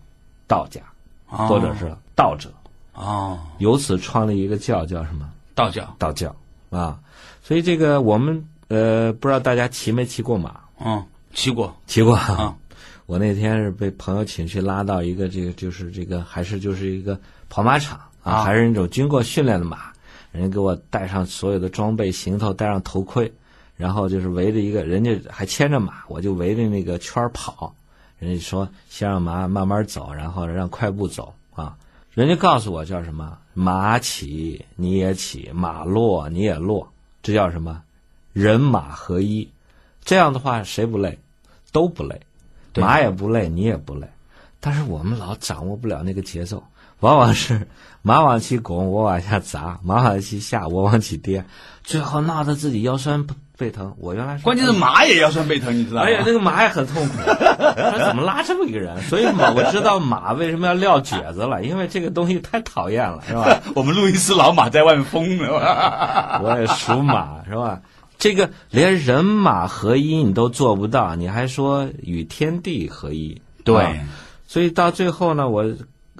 [0.49, 0.81] 道家，
[1.29, 2.53] 哦或者是道者，
[2.95, 5.31] 哦，由此创立一个教，叫什么？
[5.55, 6.35] 道教，道教
[6.71, 6.99] 啊。
[7.41, 10.61] 所以这个我们呃，不知道大家骑没骑过马？
[10.85, 11.05] 嗯，
[11.35, 12.57] 骑过，骑过啊。
[13.07, 19.91] 我那天是被朋友请去拉到一个这个就是这个还是就是一个跑马场啊，啊还是那种经过训练的马，
[20.31, 23.33] 人家给我带上所有的装备、行头，戴上头盔，
[23.77, 27.75] 然后就是围着一个，人家还牵着马，我就围着那个圈儿跑。
[28.19, 31.75] 人家说先让马慢慢走，然后让快步走啊。
[32.13, 33.39] 人家告诉我叫什么？
[33.55, 37.83] 马起你也起，马落你也落，这叫什么？
[38.33, 39.51] 人马合一。
[40.05, 41.19] 这样的话，谁不累？
[41.71, 42.21] 都不累，
[42.73, 44.09] 对马也不累，你也不累。
[44.59, 46.65] 但是我们老掌握不了那个节奏，
[47.01, 47.69] 往往是
[48.01, 51.45] 马往起拱，我往下砸；马往起下，我往起跌，
[51.85, 53.27] 最后闹得自己腰酸
[53.59, 53.95] 背疼。
[53.99, 56.07] 我原来关键是马也腰酸背疼，你知道吗？
[56.07, 59.01] 哎呀，那个马也很痛苦，他怎么拉这么一个人？
[59.05, 63.61] 所以马我知道马为什么要撂蹶子了，因为这个东西太讨厌了，是吧？
[63.77, 66.41] 我们路易斯老马在外面疯了。
[66.43, 67.81] 我也属马，是吧？
[68.19, 73.41] 这个连人马合一你都做不到，你还说与天地合一？
[73.65, 73.97] 对啊
[74.47, 75.65] 所以到最后呢，我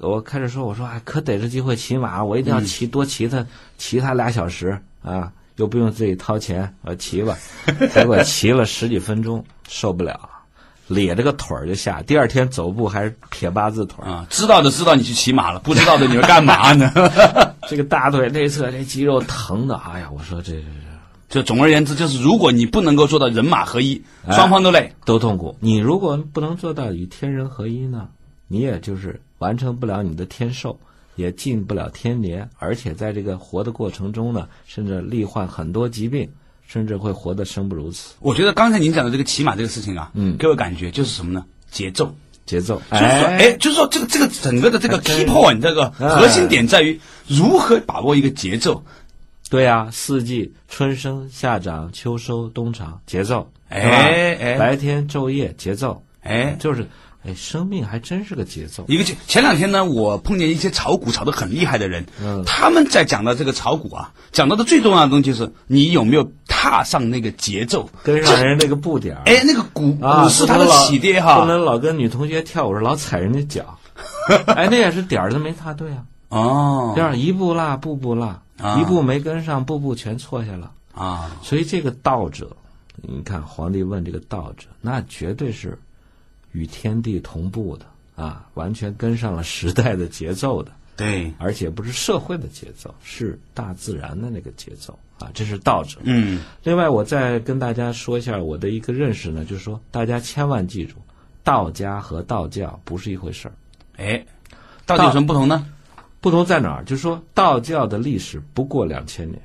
[0.01, 3.45] 我开始说，我说哎，可逮着机会骑马，我一定要骑、多骑它，
[3.79, 7.37] 骑它俩小时啊，又不用自己掏钱，我骑吧。
[7.93, 10.29] 结果骑了十几分钟，受不了，
[10.89, 14.09] 咧着个腿儿就下，第二天走步还是撇八字腿儿。
[14.09, 16.93] 啊，知道的知道你去骑马了，不知道的你要干嘛呢？
[17.67, 20.63] 这个大腿内侧这肌肉疼的，哎呀，我说这
[21.29, 24.93] 就总而言之，就是如果你不能够做到人马合一，哎双方都累。
[25.05, 25.57] 都痛苦。
[25.61, 28.09] 你如果不能做到与天人合一呢，
[28.47, 30.79] 你也就是完成不了你的天寿，
[31.17, 36.31] 也进不了天年，而且在这个活的过程中呢，甚至罹患很多疾病，
[36.67, 38.15] 甚至会活得生不如死。
[38.21, 41.45] 我觉得刚才您讲的这个骑马这个事情啊，嗯给我感觉就是什么呢？
[41.71, 42.15] 节奏。
[42.47, 48.83] 节奏，就是说，哎，就是说这个这个整个的这个 key point 这个核心点在于如何把握一个节奏。
[49.51, 54.59] 对啊，四季春生夏长秋收冬藏，节奏，哎哎。
[54.59, 56.87] 白天昼夜节奏，哎，就是，
[57.25, 58.85] 哎，生命还真是个节奏。
[58.89, 73.79] 一个节前两天呢，我碰见一些炒股炒得很厉害的人，嗯他们在讲到这个炒股啊，讲到的最重要的东西是你有没有踏上那个节奏，跟上人那个步点儿，哎，那个股啊，股市它的起跌哈，不能老跟女同学跳舞老踩人家脚，
[74.55, 76.93] 哎，那也是点儿都没踏对啊，哦。
[76.95, 80.73] 这样一步落，步步落，啊一步没跟上，步步全错下了。
[80.95, 82.57] 啊，所以这个道者，
[82.97, 85.79] 你看皇帝问这个道者，那绝对是
[86.51, 96.01] 与天地同步的啊，完全跟上了时代的节奏的，对，而且不是社会的节奏，是大自然的那个节奏啊，这是道者。
[96.03, 100.97] 嗯另外，我再跟大家说一下我的一个认识呢，就是说大家千万记住，
[101.45, 103.55] 道家和道教不是一回事儿。
[103.99, 104.27] 哎，
[104.85, 105.65] 到底有什么不同呢？
[106.21, 106.85] 不同在哪儿？
[106.85, 109.41] 就是说道教的历史不过两千年，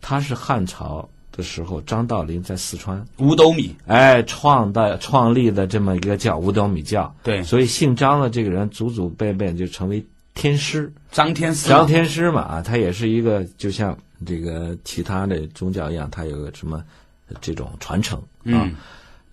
[0.00, 7.14] 它是汉朝的时候张道陵在四川五斗米，哎创的创立的这么一个叫五斗米教。
[7.22, 16.82] 对所以姓张的这个人祖祖辈辈就成为天师，张天师，张天师嘛啊，他也是一个就像这个其他的宗教一样，他有个什么
[17.40, 18.24] 这种传承啊。
[18.44, 18.74] 嗯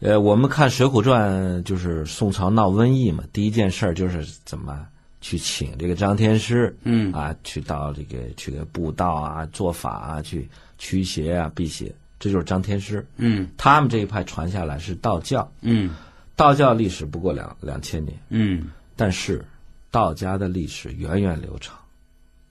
[0.02, 1.32] 呃，我们看《水浒传》，
[1.64, 4.86] 就是宋朝闹瘟疫嘛，第一件事儿就是怎么
[5.26, 7.12] 去请这个张天师，嗯。
[7.12, 13.04] 啊，去到这个去给布道啊、做法啊、去驱邪啊、辟邪，这就是张天师。
[13.18, 13.50] 嗯。
[13.58, 15.90] 他们这一派传下来是道教，嗯。
[16.36, 18.70] 道教历史不过两两千年，嗯。
[18.96, 19.44] 但是
[19.90, 21.76] 道家的历史源远流长，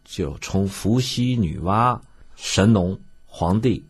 [0.04, 2.00] 就从伏羲、女娲、
[2.34, 3.84] 神农、黄帝，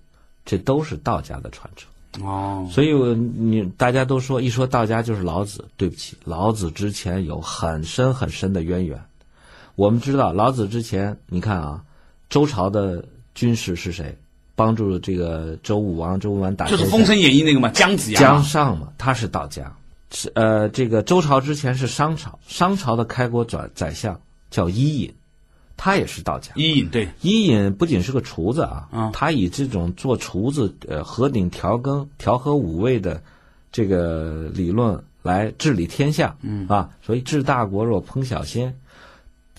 [0.44, 1.90] 这都是道家的传承。
[2.22, 9.00] 哦，所以我，你大家都说一说道家就是老子，对不起，老子之前有很深很深的渊源。
[9.74, 11.82] 我们知道，老子之前，你看啊，
[12.30, 14.16] 周朝的军事是谁？
[14.56, 19.74] 帮助这个周武王，周武王打就是《封神演义》那个嘛，姜子牙姜，尚嘛，他是道家。
[20.12, 25.12] 是呃，这个周朝之前是商朝，商朝的开国宰宰相叫伊尹，
[25.76, 26.52] 他也是道家。
[26.54, 33.22] 伊尹对，伊尹不仅是个厨子啊，嗯他以这种做厨子呃合鼎调羹、调和五味的
[33.72, 38.74] 这个理论来治理天下，嗯啊，所以治大国若烹小鲜。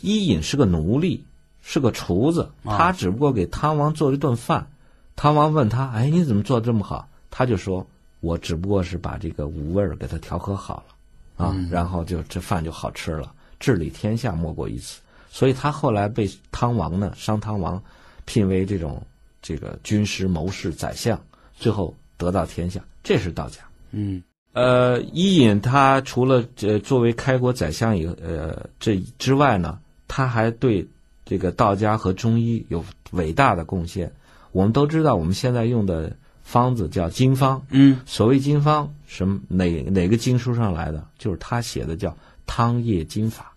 [0.01, 1.23] 伊尹是个奴隶，
[1.61, 4.67] 是个厨子，啊他只不过给汤王做了一顿饭。
[5.15, 7.87] 汤王问他：“哎，你怎么做的这么好？”他就说
[8.19, 13.31] ：“我只不过是把这个五味儿给它调和好了，啊，然后就这饭就好吃了。
[13.59, 14.99] 治理天下莫过于此。”
[15.35, 17.83] 所以他后来被汤王呢，商汤王
[18.23, 19.05] 聘为这种
[19.41, 21.19] 这个军师、谋士、宰相，
[21.59, 23.59] 最后得到天下，这是道家。
[23.91, 30.87] 嗯呃，伊尹他除了呃作为开国宰相以呃这之外呢，他还对
[31.25, 34.09] 这个道家和中医有伟大的贡献。
[34.53, 37.61] 我们都知道，我们现在用的方子叫经方。
[37.71, 41.05] 嗯所谓经方，什么哪哪个经书上来的？
[41.17, 42.09] 就是他写的叫
[42.45, 43.53] 《汤液经法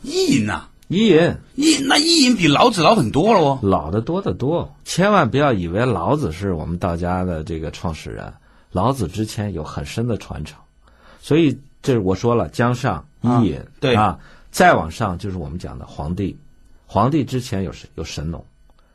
[0.00, 0.66] 伊尹呐，》。
[0.90, 3.58] 伊尹伊那伊尹比老子老很多了哦。
[3.62, 8.32] 老的多得多，千万不要以为老子是我们道家的这个创始人，
[8.72, 10.58] 老子之前有很深的传承，
[11.20, 13.94] 所以这是我说了，姜尚、伊尹，啊对。
[13.94, 14.18] 啊，
[14.50, 16.36] 再往上就是我们讲的皇帝，
[16.86, 17.88] 皇帝之前有神？
[17.94, 18.44] 有神农，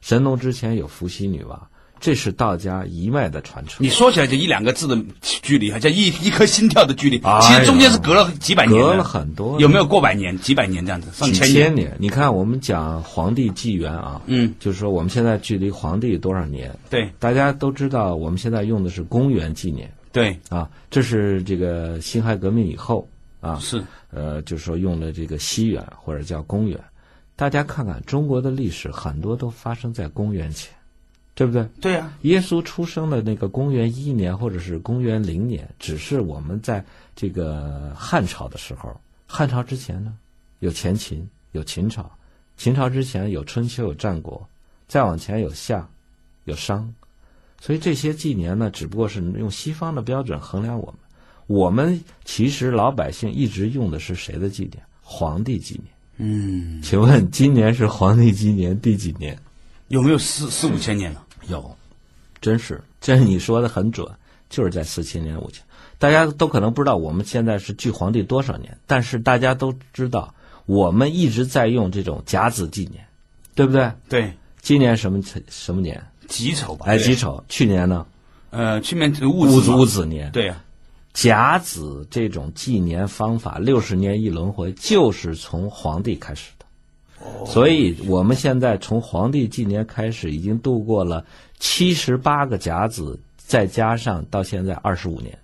[0.01, 1.57] 神农之前有伏羲、女娲，
[1.99, 3.85] 这是道家一脉的传承。
[3.85, 11.95] 你说起来就一两个字的距离，叫一一颗心跳的距离，哎其实中间是隔了几百年的，隔了很多，有没有过百年、几百年这样子，上几千千年？
[11.99, 16.73] 你看，我们讲黄帝纪元啊，嗯，就是说我们现在距离黄帝多少年？
[16.89, 19.91] 对大家都知道，我们现在用的是公元纪年。
[20.11, 23.07] 对啊，这是这个辛亥革命以后
[23.41, 26.79] 啊，是，呃，就是说用了这个西元或者叫公元。
[27.35, 30.73] 大家看看中国的历史，很多都发生在公元前，
[31.35, 31.67] 对不对？
[31.81, 38.89] 对呀、耶稣出生的那个公元一年或者是公元零年，只是我们在这个汉朝的时候，
[39.27, 40.13] 汉朝之前呢，
[40.59, 42.09] 有前秦，有秦朝，
[42.55, 44.47] 秦朝之前有春秋，有战国，
[44.87, 45.85] 再往前有夏，
[46.45, 46.89] 有商，
[47.59, 50.95] 所以这些纪年呢，只不过是用西方的标准衡量我们。
[51.47, 54.81] 我们其实老百姓一直用的是谁的纪年？
[55.01, 55.85] 皇帝纪年。
[56.17, 59.37] 嗯，请问今年是皇帝纪年第几年？
[59.89, 61.24] 有没有四四五千年了？
[61.47, 61.75] 有，
[62.41, 64.07] 真是，这是你说的很准，
[64.49, 65.63] 就是在四千年五千。
[65.97, 70.33] 大家都可能不知道我们现在是距皇帝多少年，但是大家都知道，
[70.65, 73.05] 我们一直在用这种甲子纪年，
[73.55, 73.91] 对不对？
[74.09, 76.01] 对，今年什么什么年？
[76.27, 76.85] 己丑吧？
[76.87, 77.15] 哎，己。
[77.15, 77.43] 丑。
[77.47, 78.05] 去年呢？
[78.49, 80.31] 呃，去年戊戊子戊子年。
[80.31, 80.63] 对啊，
[81.13, 86.54] 甲子这种纪年方法，六十年一轮回，就是从皇帝开始的。
[87.45, 91.25] 所以我们现在从皇帝纪年开始，已经度过了
[91.59, 95.37] 七十八个甲子，再加上到现在二十五年，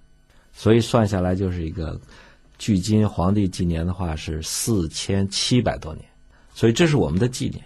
[0.52, 2.00] 所以算下来就是一个，
[2.58, 6.06] 距今皇帝纪年的话是四千七百多年，
[6.54, 7.64] 所以这是我们的纪年，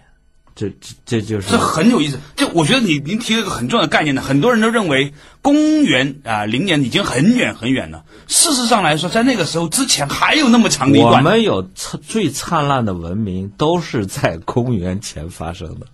[0.56, 2.18] 这这这就是这很有意思。
[2.34, 8.02] 就我觉得你您提了一个很重要的概念呢，很多人都认为公元啊零年已经很远很远了。
[8.26, 11.20] 事实上来说，在那个时候之前还有那么长的一段我。
[11.20, 15.86] 们有灿最灿烂的文明都是在公元前发生的。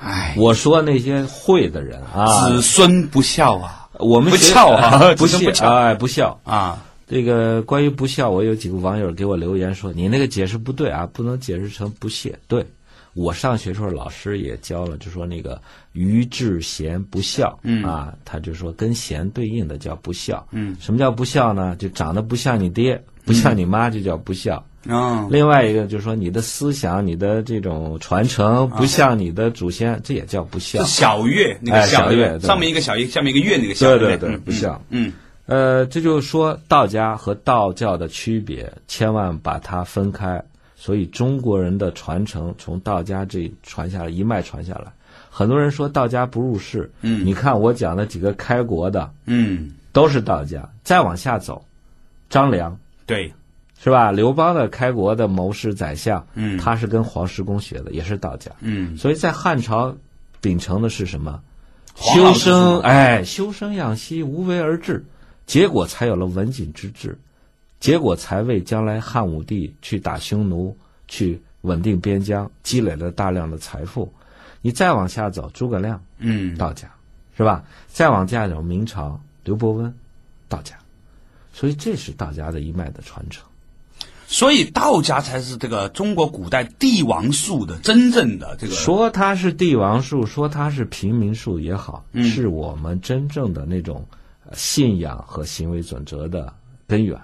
[0.00, 6.40] 哎，我说那些会的人啊，子孙不孝啊我们不孝啊不孝不孝哎，不孝。
[6.44, 6.84] 啊！
[7.10, 12.38] 这个关于不孝，我有几个网友给我留言说，你那个解释不对啊，不能解释成不屑。
[12.46, 12.66] 对
[13.18, 15.60] 我上学时候老师也教了，就说那个
[15.92, 20.46] 愚智贤不孝，嗯啊，他就说跟贤对应的叫不孝。
[20.52, 21.74] 嗯，什么叫不孝呢？
[21.76, 24.64] 就长得不像你爹，不像你妈，就叫不孝。
[24.84, 30.88] 嗯，另外一个就是说，你的思想、你的这种传承不像你的祖先，这也叫不孝是。
[30.88, 33.98] 小月那个哎小月，上面一个小月，下面一个月那个小。
[33.98, 34.80] 对对对，不嗯不孝。
[34.90, 35.12] 嗯
[35.46, 40.40] 呃，这就是说道家和道教的区别，千万把它分开。
[40.80, 44.92] 所以中国人的传承从道家这传下来，一脉传下来。
[45.28, 50.66] 很多人说道家不入世，嗯你看我讲的几个开国的嗯，都是道家。
[50.84, 51.64] 再往下走，
[52.30, 53.32] 张良对，
[53.82, 54.12] 是吧？
[54.12, 58.52] 刘邦的开国的谋士宰相，嗯他是跟黄石公学的，也是道家。
[58.60, 59.92] 嗯所以在汉朝
[60.40, 61.40] 秉承的是什么？
[61.96, 65.04] 修身，哎，修身养息，无为而治，
[65.46, 67.18] 结果才有了文景之治，
[67.80, 74.12] 结果才为将来汉武帝去打匈奴、去稳定边疆，积累了大量的财富。
[74.60, 76.90] 你再往下走，诸葛亮嗯，道家，
[77.36, 77.64] 是吧？
[77.86, 79.94] 再往下走，明朝刘伯温
[80.48, 80.76] 道家，
[81.52, 83.44] 所以这是道家的一脉的传承。
[84.26, 94.04] 所以道家才是这个中国古代帝王术的真正的这个说它是帝王术，说它是平民术也好，嗯是我们真正的那种
[94.44, 96.52] 呃信仰和行为准则的
[96.86, 97.18] 根源。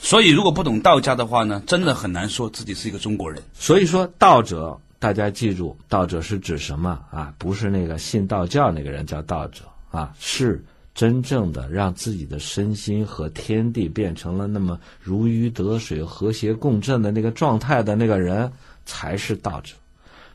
[0.00, 3.42] 所以，如果不懂道家的话呢，真的很难说自己是一个中国人。
[3.52, 7.34] 所以说，道者，大家记住，道者是指什么啊？
[7.36, 18.50] 不是那个信道教那个人叫道者啊，是真正的让自己的身心和天地变成了那么如鱼得水、和谐共振的那个状态的那个人，
[18.86, 19.74] 才是道者。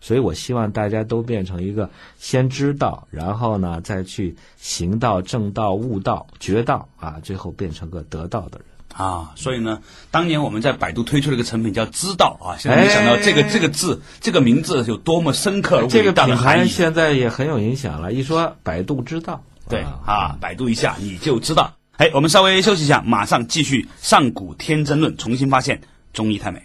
[0.02, 8.68] 所以我希望大家都变成一个先知道，然后呢再去行道、正道、悟道、觉道啊，最后变成个得道的人。
[8.96, 9.80] 啊，所以呢，
[10.12, 16.62] 当年我们在百度推出了一个成品叫“知道”啊，现在没想到这个、哎这个字这个名字有多么深刻这个伟大的品含义。
[16.62, 18.14] 牌现在也很有影响了。
[18.14, 21.74] 一说百度知道，对啊啊，百度一下你就知道。
[21.98, 26.62] 哎，我们稍微休息一下，马上继续《上古天真论》，重新发现中医太美。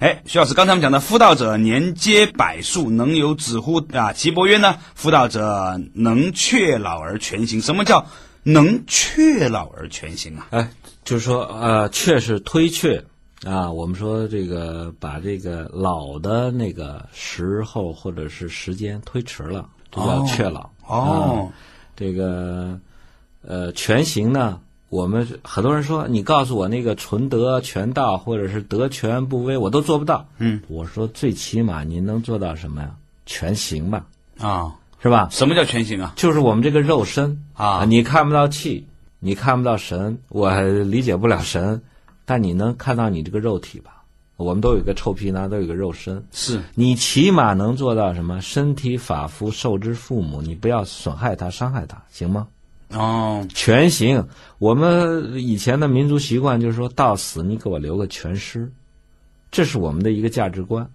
[0.00, 8.06] 哎，徐老师，刚才我们讲的“夫道者，年皆百数，能有子乎？”啊，岐伯曰呢：“夫道者，能却老而全行。”什么叫
[8.42, 10.46] 能却老而全行啊？
[10.50, 10.68] 哎，
[11.04, 13.02] 就是说，呃，确是推却
[13.44, 13.70] 啊。
[13.70, 20.68] 我们说这个把这个老的那个时候或者是时间推迟了，这叫哦确老。
[20.86, 21.52] 哦啊，
[21.96, 22.78] 这个
[23.46, 30.26] 呃全行呢，我们很多人说你告诉我那个纯德全道或者是德全不危，我都做不到。
[30.38, 32.94] 嗯，我说最起码您能做到什么呀？
[33.26, 34.04] 全行吧，
[34.38, 35.28] 啊，是吧？
[35.30, 36.12] 什么叫全行啊？
[36.16, 38.86] 就是我们这个肉身啊你看不到气，
[39.24, 41.80] 你看不到神，我还理解不了神，
[42.26, 44.02] 但你能看到你这个肉体吧？
[44.36, 48.38] 我们都有一个臭皮囊，都有一个肉身，是你起码能做到什么？
[48.42, 52.46] 身体发肤受之父母，你不要损害它、伤害它，行吗？
[52.90, 54.22] 哦，全行。
[54.58, 58.70] 我们以前的民族习惯就是说到死你给我留个全尸，
[59.50, 60.86] 这是我们的一个价值观，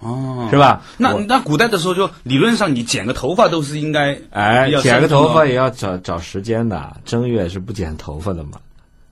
[0.00, 0.82] 哦，是吧？
[0.96, 8.52] 那那古代的时候就理论上你剪个头发都是应该哎剪个头发也要找找时间的，正月是不剪头发的嘛？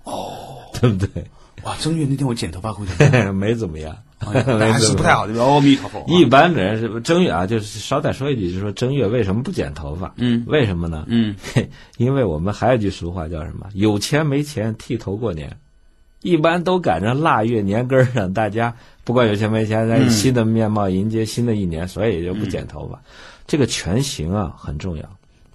[0.04, 0.32] 哦，
[0.80, 1.24] 对不对？
[1.64, 3.34] 哇，正月那天我剪头发会怎？
[3.34, 5.42] 没怎么样，但 还是不太好，对吧？
[5.44, 6.04] 阿弥陀佛。
[6.06, 10.12] 一般的人是正月啊，就是捎带说一句，就是说正月为什么不剪头发？
[10.18, 11.04] 嗯为什么呢？
[11.08, 11.68] 嗯，嘿，
[11.98, 13.66] 因为我们还有一句俗话叫什么？
[13.74, 15.56] 有钱没钱剃头过年。
[16.22, 18.74] 一般都赶着腊月年根儿上，大家
[19.06, 23.00] 不管有钱没钱，在新的面貌迎接新的一年，所以也就不剪头发。
[23.46, 25.04] 这个全形啊很重要。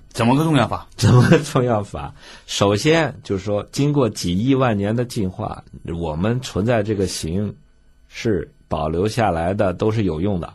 [0.07, 0.87] 怎么个重要法？
[0.95, 2.13] 怎么个重要法？
[2.47, 5.61] 首先就是说，经过几亿万年的进化，
[5.99, 7.53] 我们存在这个形
[8.07, 10.53] 是保留下来的，都是有用的，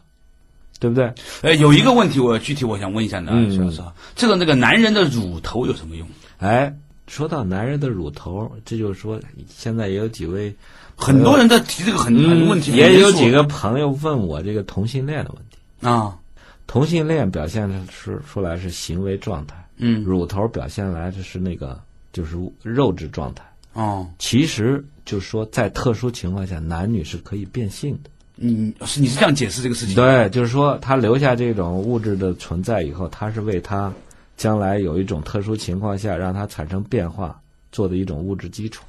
[0.81, 1.13] 对不对？
[1.43, 6.09] 哎，有一个问题，我具体我想问一下呢，嗯徐老师啊，这个那个男人的乳头有什么用？
[6.39, 6.75] 哎，
[7.09, 10.55] 说到男人的乳头，这就是说，现在也有几位
[10.97, 15.59] 很多人在提这个很很多问题，嗯也有几个朋友问我这个同性恋的问题。
[15.87, 16.19] 啊，
[16.67, 21.79] 同性恋表现的是出来是行为状态，嗯，乳头表现来的是那个
[22.13, 23.45] 就是肉质状态。
[23.75, 28.11] 哦，其实就是说，在特殊情况下，男女是可以变性的。
[28.37, 29.95] 你是你是这样解释这个事情？
[29.95, 33.93] 对，就是说，他留下这种物质的存在以后，他是为他
[34.39, 37.39] 将来有一种特殊情况下让他产生变化
[37.71, 38.83] 做的一种物质基础。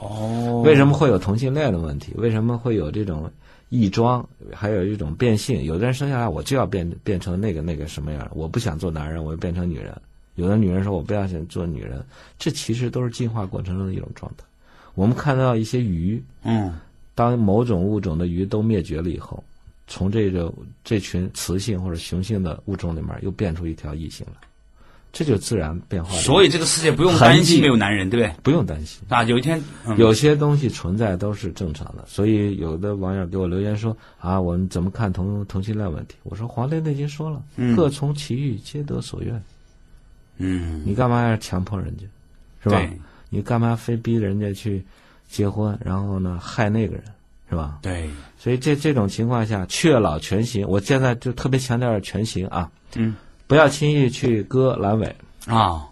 [0.00, 2.12] 哦，为什么会有同性恋的问题？
[2.16, 3.30] 为什么会有这种
[3.68, 4.26] 异装？
[4.52, 5.64] 还有一种变性？
[5.64, 9.94] 有的人生下来我就要变变成那个那个什么样，我不想做男人，我要变成女人。
[10.36, 12.04] 有的女人说我不要想做女人，
[12.38, 14.44] 这其实都是进化过程中的一种状态。
[14.94, 16.72] 我们看到一些鱼，嗯
[17.14, 19.42] 当某种物种的鱼都灭绝了以后，
[19.86, 24.48] 从这个这群雌性或者雄性的物种里面又变出一条异性来，
[25.14, 26.18] 这就自然变化的。
[26.18, 28.34] 所以这个世界不用担心没有男人，对不对？
[28.42, 29.00] 不用担心。
[29.08, 36.16] 啊，有一天，嗯、有些东西存在都是正常的，所以有的网友给我留言说啊，我们怎么看同同性恋问题？
[36.24, 39.42] 我说《黄帝内经》说了，嗯各从其欲，皆得所愿。
[40.36, 42.02] 嗯，你干嘛要强迫人家，
[42.62, 42.82] 是吧？
[43.30, 44.84] 你干嘛非逼人家去
[45.28, 47.04] 结婚，然后呢害那个人，
[47.48, 47.78] 是吧？
[47.82, 53.14] 对，所以这这种情况下，确老全行，我现在就特别强调全行啊，嗯
[53.46, 55.16] 不要轻易去割阑尾，
[55.46, 55.86] 啊，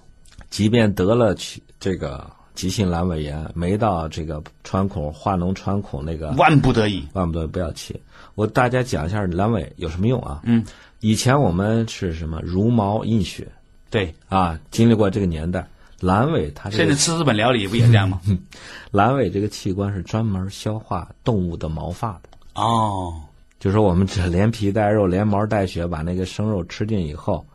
[0.50, 7.94] 即便得了去这个急性阑尾炎，没到这个穿孔化脓穿孔那个万不得已，万不得已不要切。
[8.34, 10.40] 我大家讲一下阑尾有什么用啊？
[10.44, 10.64] 嗯，
[11.00, 13.46] 以前我们是什么茹毛饮血
[13.90, 15.68] 对，啊，经历过这个年代，
[16.00, 18.20] 阑尾它这个现在吃日本料理不也这样吗？
[18.90, 22.30] 阑尾这个器官是专门消化动物的毛发的。
[22.54, 23.20] 哦，
[23.62, 27.46] 就说我们只连皮带肉、连毛带血把那个生肉吃进以后，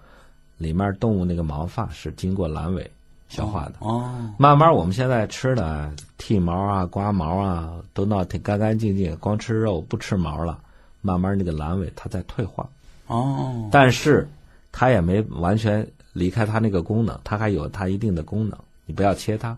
[0.57, 2.89] 里面动物那个毛发是经过阑尾
[3.27, 3.73] 消化的。
[3.79, 10.57] 哦，慢慢我们现在吃的剃毛啊、刮毛啊，都闹挺干干净净，光吃肉不吃毛了。
[11.01, 12.65] 慢慢那个阑尾它在退化，
[13.07, 14.25] 哦，但是
[14.71, 18.57] 它也没完全离开它那个功能，它还有它一定的功能。
[18.85, 19.57] 你不要切它，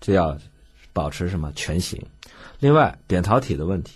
[0.00, 0.36] 就要
[0.92, 2.04] 保持什么全形。
[2.58, 3.92] 另外，扁桃体的问题，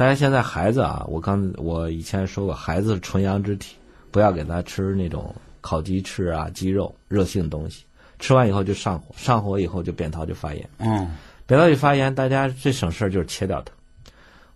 [0.00, 3.76] 大家现在孩子啊，我刚我以前说过，孩子是纯阳之体，
[4.10, 7.84] 不要给他吃那种烤鸡翅啊、鸡肉热性的东西，
[8.18, 10.66] 吃完以后就上火，上火以后就扁桃就发炎。
[10.78, 11.06] 嗯，
[11.46, 13.74] 扁桃体发炎，大家最省事儿就是切掉它。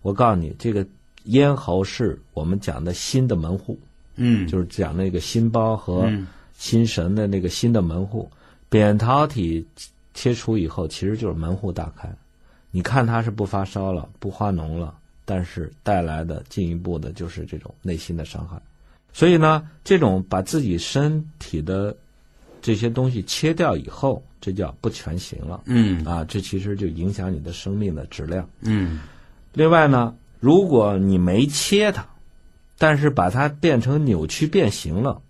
[0.01, 0.83] 我告诉你，这个
[1.25, 3.79] 咽喉是我们讲的心的门户，
[4.15, 8.27] 嗯，就是讲那个心包和嗯心神的那个心的门户。
[8.67, 9.63] 扁桃体
[10.15, 12.11] 切除以后，其实就是门户大开。
[12.71, 14.91] 你看它是不发烧了，不化脓了，
[15.25, 18.61] 但是带来的进一步的就是这种内心的伤害。
[19.11, 21.95] 所以呢，这种把自己身体的
[22.61, 25.61] 这些东西切掉以后，这叫不全形了。
[25.65, 28.47] 嗯啊，这其实就影响你的生命的质量。
[28.61, 28.99] 嗯
[29.53, 32.05] 另外呢，如果你没切它，
[32.77, 35.21] 但是把它变成扭曲变形了，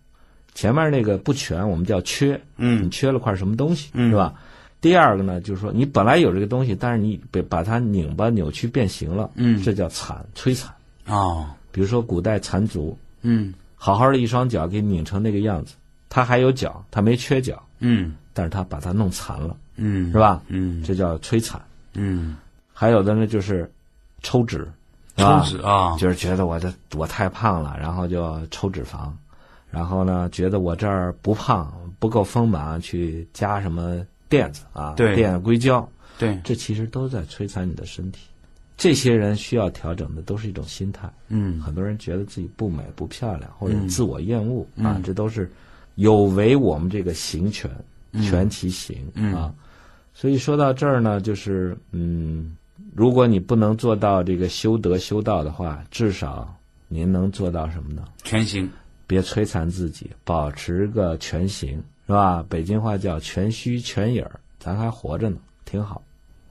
[0.56, 4.34] 前面那个不全，我们叫缺，嗯你嗯缺了块什么东西，嗯是吧？
[4.82, 9.62] 第二个呢，就是说你本来有这个东西，但是你被把它拧巴、扭曲变形了，嗯。
[9.64, 10.72] 这叫残摧残。
[11.08, 13.54] 哦，比如说古代残足，嗯。
[13.76, 15.76] 好好的一双脚给拧成那个样子，
[16.10, 18.16] 他还有脚，他没缺脚，嗯。
[18.34, 20.18] 但是他把它弄残了，嗯，是？
[20.18, 20.42] 吧？
[20.48, 20.84] 嗯。
[20.84, 21.62] 这叫摧残。
[21.94, 22.36] 嗯，
[22.74, 23.72] 还有的呢就是
[24.22, 24.70] 抽脂，
[25.16, 29.10] 抽脂啊，就是觉得我这我太胖了，然后就抽脂肪，
[29.72, 35.16] 然后呢，觉得我这儿不胖不够丰满，去加什么垫子啊，对。
[35.16, 38.22] 垫硅胶，对，这其实都在摧残你的身体。
[38.78, 41.12] 这些人需要调整的都是一种心态。
[41.30, 41.62] 嗯。
[41.62, 43.88] 很多人觉得自己不美不漂亮，或者嗯。
[43.88, 45.50] 自我厌恶、啊嗯，这都是
[45.96, 47.70] 有违我们这个行权，
[48.22, 49.34] 权其行、嗯。
[49.34, 49.54] 啊。
[50.14, 52.56] 所以说到这儿呢，就是嗯，
[52.94, 56.54] 如果你不能做到这个修德修道的话，至少
[56.88, 58.06] 您能做到什么呢？
[58.24, 58.70] 全行，
[59.08, 62.46] 别摧残自己，保持个全形，是吧？
[62.48, 66.02] 北京话叫全虚全影儿，咱还活着呢，挺好。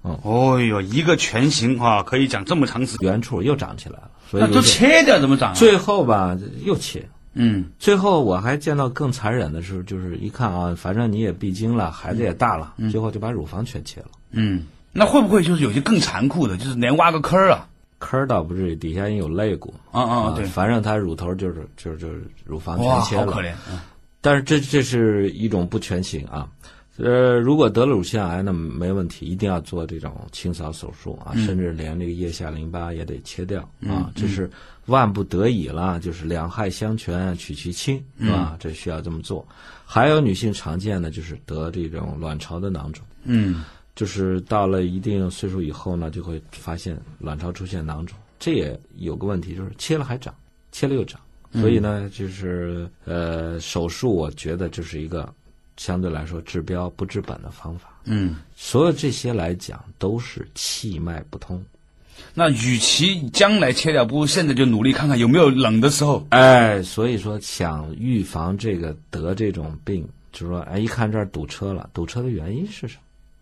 [0.03, 5.55] 哦哟，一个全形啊，可以讲这么长时间，原处又长起来了，所以那都切掉怎么长啊？
[5.55, 7.09] 最后吧又切。
[7.37, 14.09] 嗯最后我还见到更残忍的时候，就是一看啊，反正你也闭经了，孩子也大了，最后就把乳房全切了。
[14.31, 17.67] 嗯那会不会就是有些更残酷的，就是连挖个坑儿啊？
[17.99, 23.25] 坑儿倒不至于，底下也有肋骨啊啊，对，反正他乳头就是就是就是乳房全，切了。
[23.25, 23.53] 好可怜。
[24.25, 26.49] 嗯但是这这是一种不全形啊。
[26.97, 34.11] 呃，如果得了乳腺癌，那没问题，一定要做这种清扫手术啊，甚至连这个腋下淋巴也得切掉啊。
[34.15, 34.49] 这是
[34.87, 38.57] 万不得已了，就是两害相权取其轻，是吧？
[38.59, 39.47] 这需要这么做。
[39.85, 43.65] 还有女性常见的就是得这种卵巢的囊肿，嗯
[43.97, 48.17] 就是到了一定岁数以后呢，就会发现卵巢出现囊肿。
[48.39, 50.35] 这也有个问题，就是切了还长，
[50.73, 51.21] 切了又长。
[51.61, 55.33] 所以呢，就是呃，手术我觉得就是一个
[55.77, 57.89] 相对来说治标不治本的方法。
[58.05, 61.65] 嗯，所有这些来讲都是气脉不通。
[62.33, 66.27] 那与其将来切掉，不如现在就努力看看有没有冷的时候。
[66.31, 72.97] 哎，所以说想预防这个得这种病，就是说，哎，一看这儿堵车了，堵车的原因是什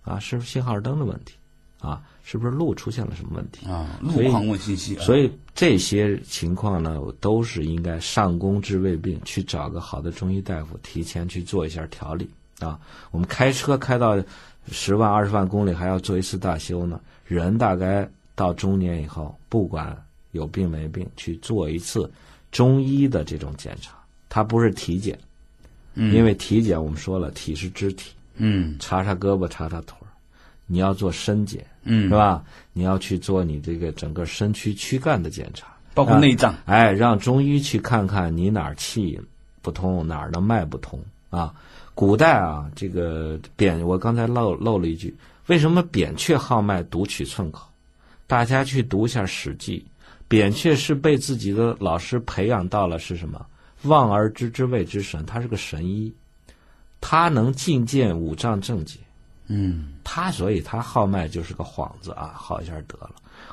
[0.05, 0.13] 么？
[0.13, 1.35] 啊，是不是信号灯的问题？
[1.83, 3.67] 啊，是不是路出现了什么问题？
[3.67, 4.97] 啊，路况问信息。
[5.01, 12.31] 所以这些情况呢，都是应该上工治未病，去找个好的中医大夫，提前去做一下调理
[12.61, 12.79] 啊。
[13.11, 14.17] 我们开车开到
[14.71, 17.01] 十万、二十万公里，还要做一次大修呢。
[17.27, 19.97] 人大概到中年以后，不管
[20.31, 22.09] 有病没病，去做一次
[22.53, 23.93] 中医的这种检查，
[24.29, 25.19] 它不是体检，
[25.95, 30.07] 嗯因为体检我们说了，体是肢体，嗯查查胳膊，查查腿儿，
[30.67, 32.43] 你要做身检，嗯是吧？
[32.73, 36.55] 你要去做你这个整个身躯躯干的检查，包括内脏。
[36.67, 39.21] 哎，让中医去看看你哪儿气
[39.61, 40.99] 不通，哪儿的脉不通
[41.31, 41.55] 啊。
[41.95, 45.15] 古代啊，这个扁，我刚才漏漏了一句，
[45.47, 47.69] 为什么扁鹊号脉，读取寸口？
[48.27, 49.85] 大家去读一下《史记》，
[50.27, 53.45] 扁鹊是被自己的老师培养到了是什么？
[53.83, 56.15] 望而知之谓之神，他是个神医，
[57.01, 59.01] 他能进见五脏正解。
[59.47, 63.11] 嗯他所以他号脉就是个幌子啊，号一下得了。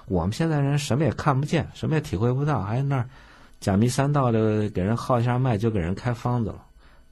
[0.07, 3.09] 我们现在人什么也看不见，什么也体会不到，还那儿
[3.59, 6.63] 假迷三道的给人号一下脉就给人开方子了。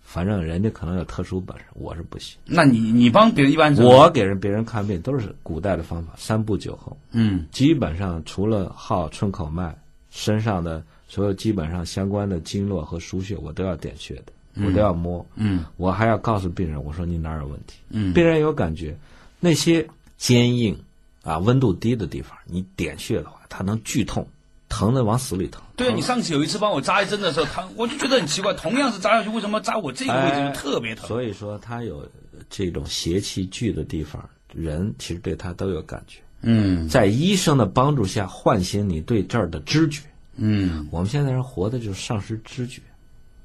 [0.01, 2.37] 反正人家可能有特殊本事，我是不行。
[2.45, 9.77] 那你你帮别人一般我给人别人看病都是古代的方法，三步九候，嗯基本上除了号寸口脉，
[10.09, 14.31] 身上的所有基本上相关的经络和腧穴，我都要点穴的，
[14.65, 15.25] 我都要摸。
[15.35, 17.79] 嗯我还要告诉病人，我说你哪儿有问题。
[17.89, 18.97] 嗯病人有感觉，
[19.39, 19.87] 那些
[20.17, 20.77] 坚硬
[21.23, 24.25] 啊、温度低的地方，你点穴的话，它能剧痛，
[24.69, 25.61] 疼的往死里疼。
[25.75, 31.07] 对啊，你上次有一次帮我扎一针的时候，疼我就觉得很奇怪，同样是扎下去，为什么扎我这个位置就特别疼？
[31.07, 32.09] 所以说，它有
[32.49, 36.19] 这种邪气聚的地方，人其实对它都有感觉。
[36.41, 40.03] 嗯在医生的帮助下，唤醒你对这儿的知觉。
[40.35, 42.79] 嗯，我们现在人活的就是丧失知觉，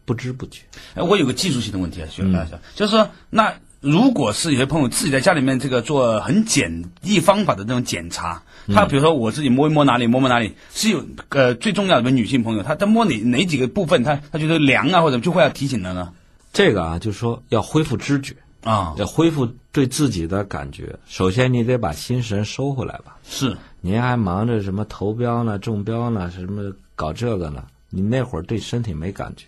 [0.05, 0.62] 不知不觉。
[0.94, 8.42] 哎，我有个技术性的问题啊，徐老师，就是说，那如果是有些朋友自己在家里面这个做很简易方法的这种检查，
[8.72, 16.12] 他比如说我自己摸一摸哪里，摸摸哪里，是有呃最重要的女性朋友，她她摸哪哪几个部分，她她觉得凉啊，或者就会要提醒的呢？
[16.53, 20.96] 这个啊，就是说要恢复知觉，啊，要恢复对自己的感觉。
[21.09, 23.16] 首先，你得把心神收回来吧。
[23.24, 27.64] 是，您还忙着什么投标呢、中标呢，什么搞这个呢？
[27.90, 29.46] 你那会儿对身体没感觉。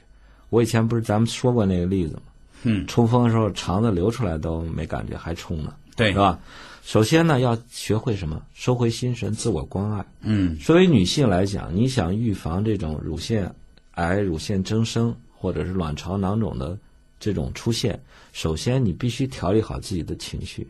[0.55, 2.23] 我以前不是咱们说过那个例子吗？
[2.63, 6.39] 嗯，冲锋的时候肠子流出来都没感觉，还冲呢，对是，吧？
[6.85, 8.41] 首先呢，要学会什么？
[8.55, 10.05] 收回心神，自我关爱。
[10.21, 13.53] 嗯作为女性来讲，你想预防这种乳腺
[13.97, 16.79] 癌、乳腺增生或者是卵巢囊肿的
[17.19, 18.01] 这种出现，
[18.33, 20.67] 首先你必须调理好自己的情绪。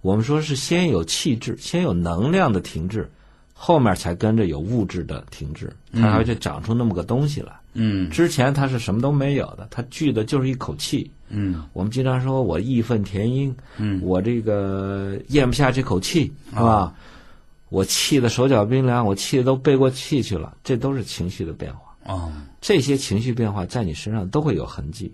[0.00, 3.08] 我们说是先有气滞，先有能量的停滞，
[3.52, 7.52] 后面才跟着有物质的停滞，它还会长出那么个东西来。
[7.52, 7.58] 嗯
[8.10, 11.10] 之前他是什么都没有的，他聚的就是一口气。
[11.30, 16.94] 嗯我们经常说我义愤填膺，嗯我这个咽不下这口气，是吧？
[17.68, 21.80] 我气得手脚冰凉，我气得都背过气去了，这都是情绪的变化。
[22.14, 25.12] 啊，这些情绪变化在你身上都会有痕迹，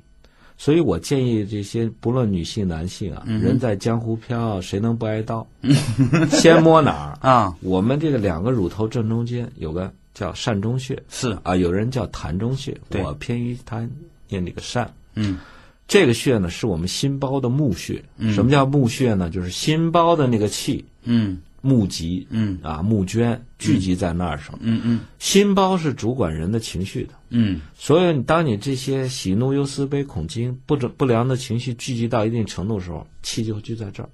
[0.57, 5.45] 所以我建议这些不论女性男性啊，人在江湖飘，谁能不挨刀？
[6.31, 7.29] 先摸哪儿？
[7.29, 13.87] 啊，我们这个两个乳头正中间有个叫膻中穴是，啊，有人叫痰中穴，我偏于他
[14.29, 14.87] 念这个膻。
[15.17, 15.39] 嗯
[15.87, 18.03] 这个穴呢是我们心包的募穴。
[18.17, 19.29] 嗯什么叫募穴呢？
[19.29, 24.59] 就是心包的那个气嗯募集嗯啊募捐聚集在那儿上。
[24.61, 34.09] 嗯嗯心包是主管人的情绪的，嗯所以当你这些喜怒忧思悲恐惊不正不良的情绪聚集到一定程度的时候，气就会聚在这儿。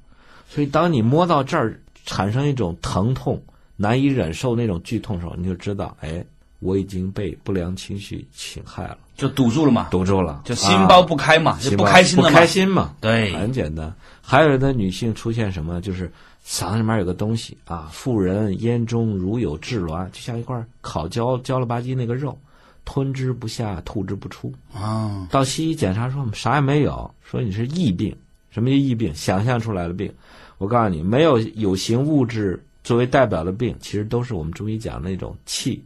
[0.48, 3.40] 所以当你摸到这儿产生一种疼痛、
[3.83, 6.22] 难以忍受那种剧痛的时候，你就知道，哎，
[6.59, 13.91] 我已经被不良情绪侵害了，就堵住了嘛，堵住了，就心包不开嘛，就不开心了嘛，不开心嘛，对很简单。
[14.20, 16.12] 还有的女性出现什么，就是
[16.47, 22.37] 嗓子里面有个东西啊，妇人咽中如有炙挛，就像一块烤焦焦了吧唧那个肉，
[22.85, 24.53] 吞之不下，吐之不出。
[24.74, 28.14] 啊，到西医检查说啥也没有，说你是疫病。
[28.51, 29.14] 什么叫疫病？
[29.14, 30.12] 想象出来的病。
[30.59, 35.85] 我告诉你，没有有形物质作为代表的病，其实都是我们中医讲那种气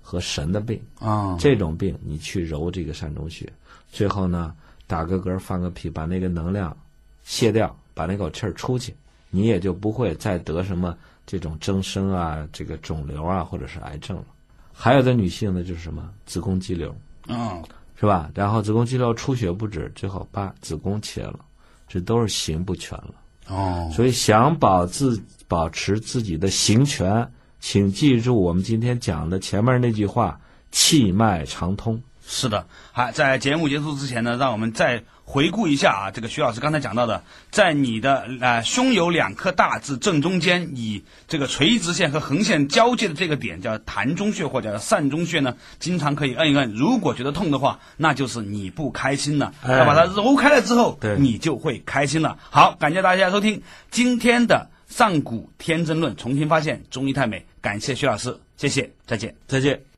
[0.00, 0.80] 和神的病。
[0.98, 3.50] 啊，这种病，你去揉这个膻中穴，
[3.90, 4.54] 最后呢
[4.86, 6.76] 打个嗝放个屁，把那个能量
[7.24, 8.94] 卸掉，把那口气儿出去，
[9.30, 14.24] 你也就不会再得什么这种增生啊、这个肿瘤啊或者是癌症了。
[14.72, 16.94] 还有的女性呢，就是什么子宫肌瘤，
[17.28, 17.62] 嗯，
[17.96, 18.30] 是吧？
[18.34, 21.38] 然后子宫肌瘤出血不止，最后把子宫切了，
[21.86, 23.14] 这都是形不全了。
[23.48, 27.28] 哦，所以想保自保持自己的行权，
[27.58, 30.38] 请记住我们今天讲的前面那句话：
[30.70, 32.00] 气脉畅通。
[32.24, 46.72] 是的，好，在节目结束之前呢，让我们再回顾一下啊，这个徐老师刚才讲到的，在你的呃胸有两颗大痣正中间，以这个垂直线和横线交界的这个点叫膻中穴或者叫膻中穴呢，经常可以摁一摁。
[46.72, 49.52] 如果觉得痛的话，那就是你不开心了。
[49.62, 52.38] 哎要把它揉开了之后，对你就会开心了。
[52.48, 57.42] 好，感谢大家收听今天的上古天真论，重新发现中医太美。
[57.62, 59.34] 感谢徐老师，谢谢，再见。
[59.46, 59.89] 再见。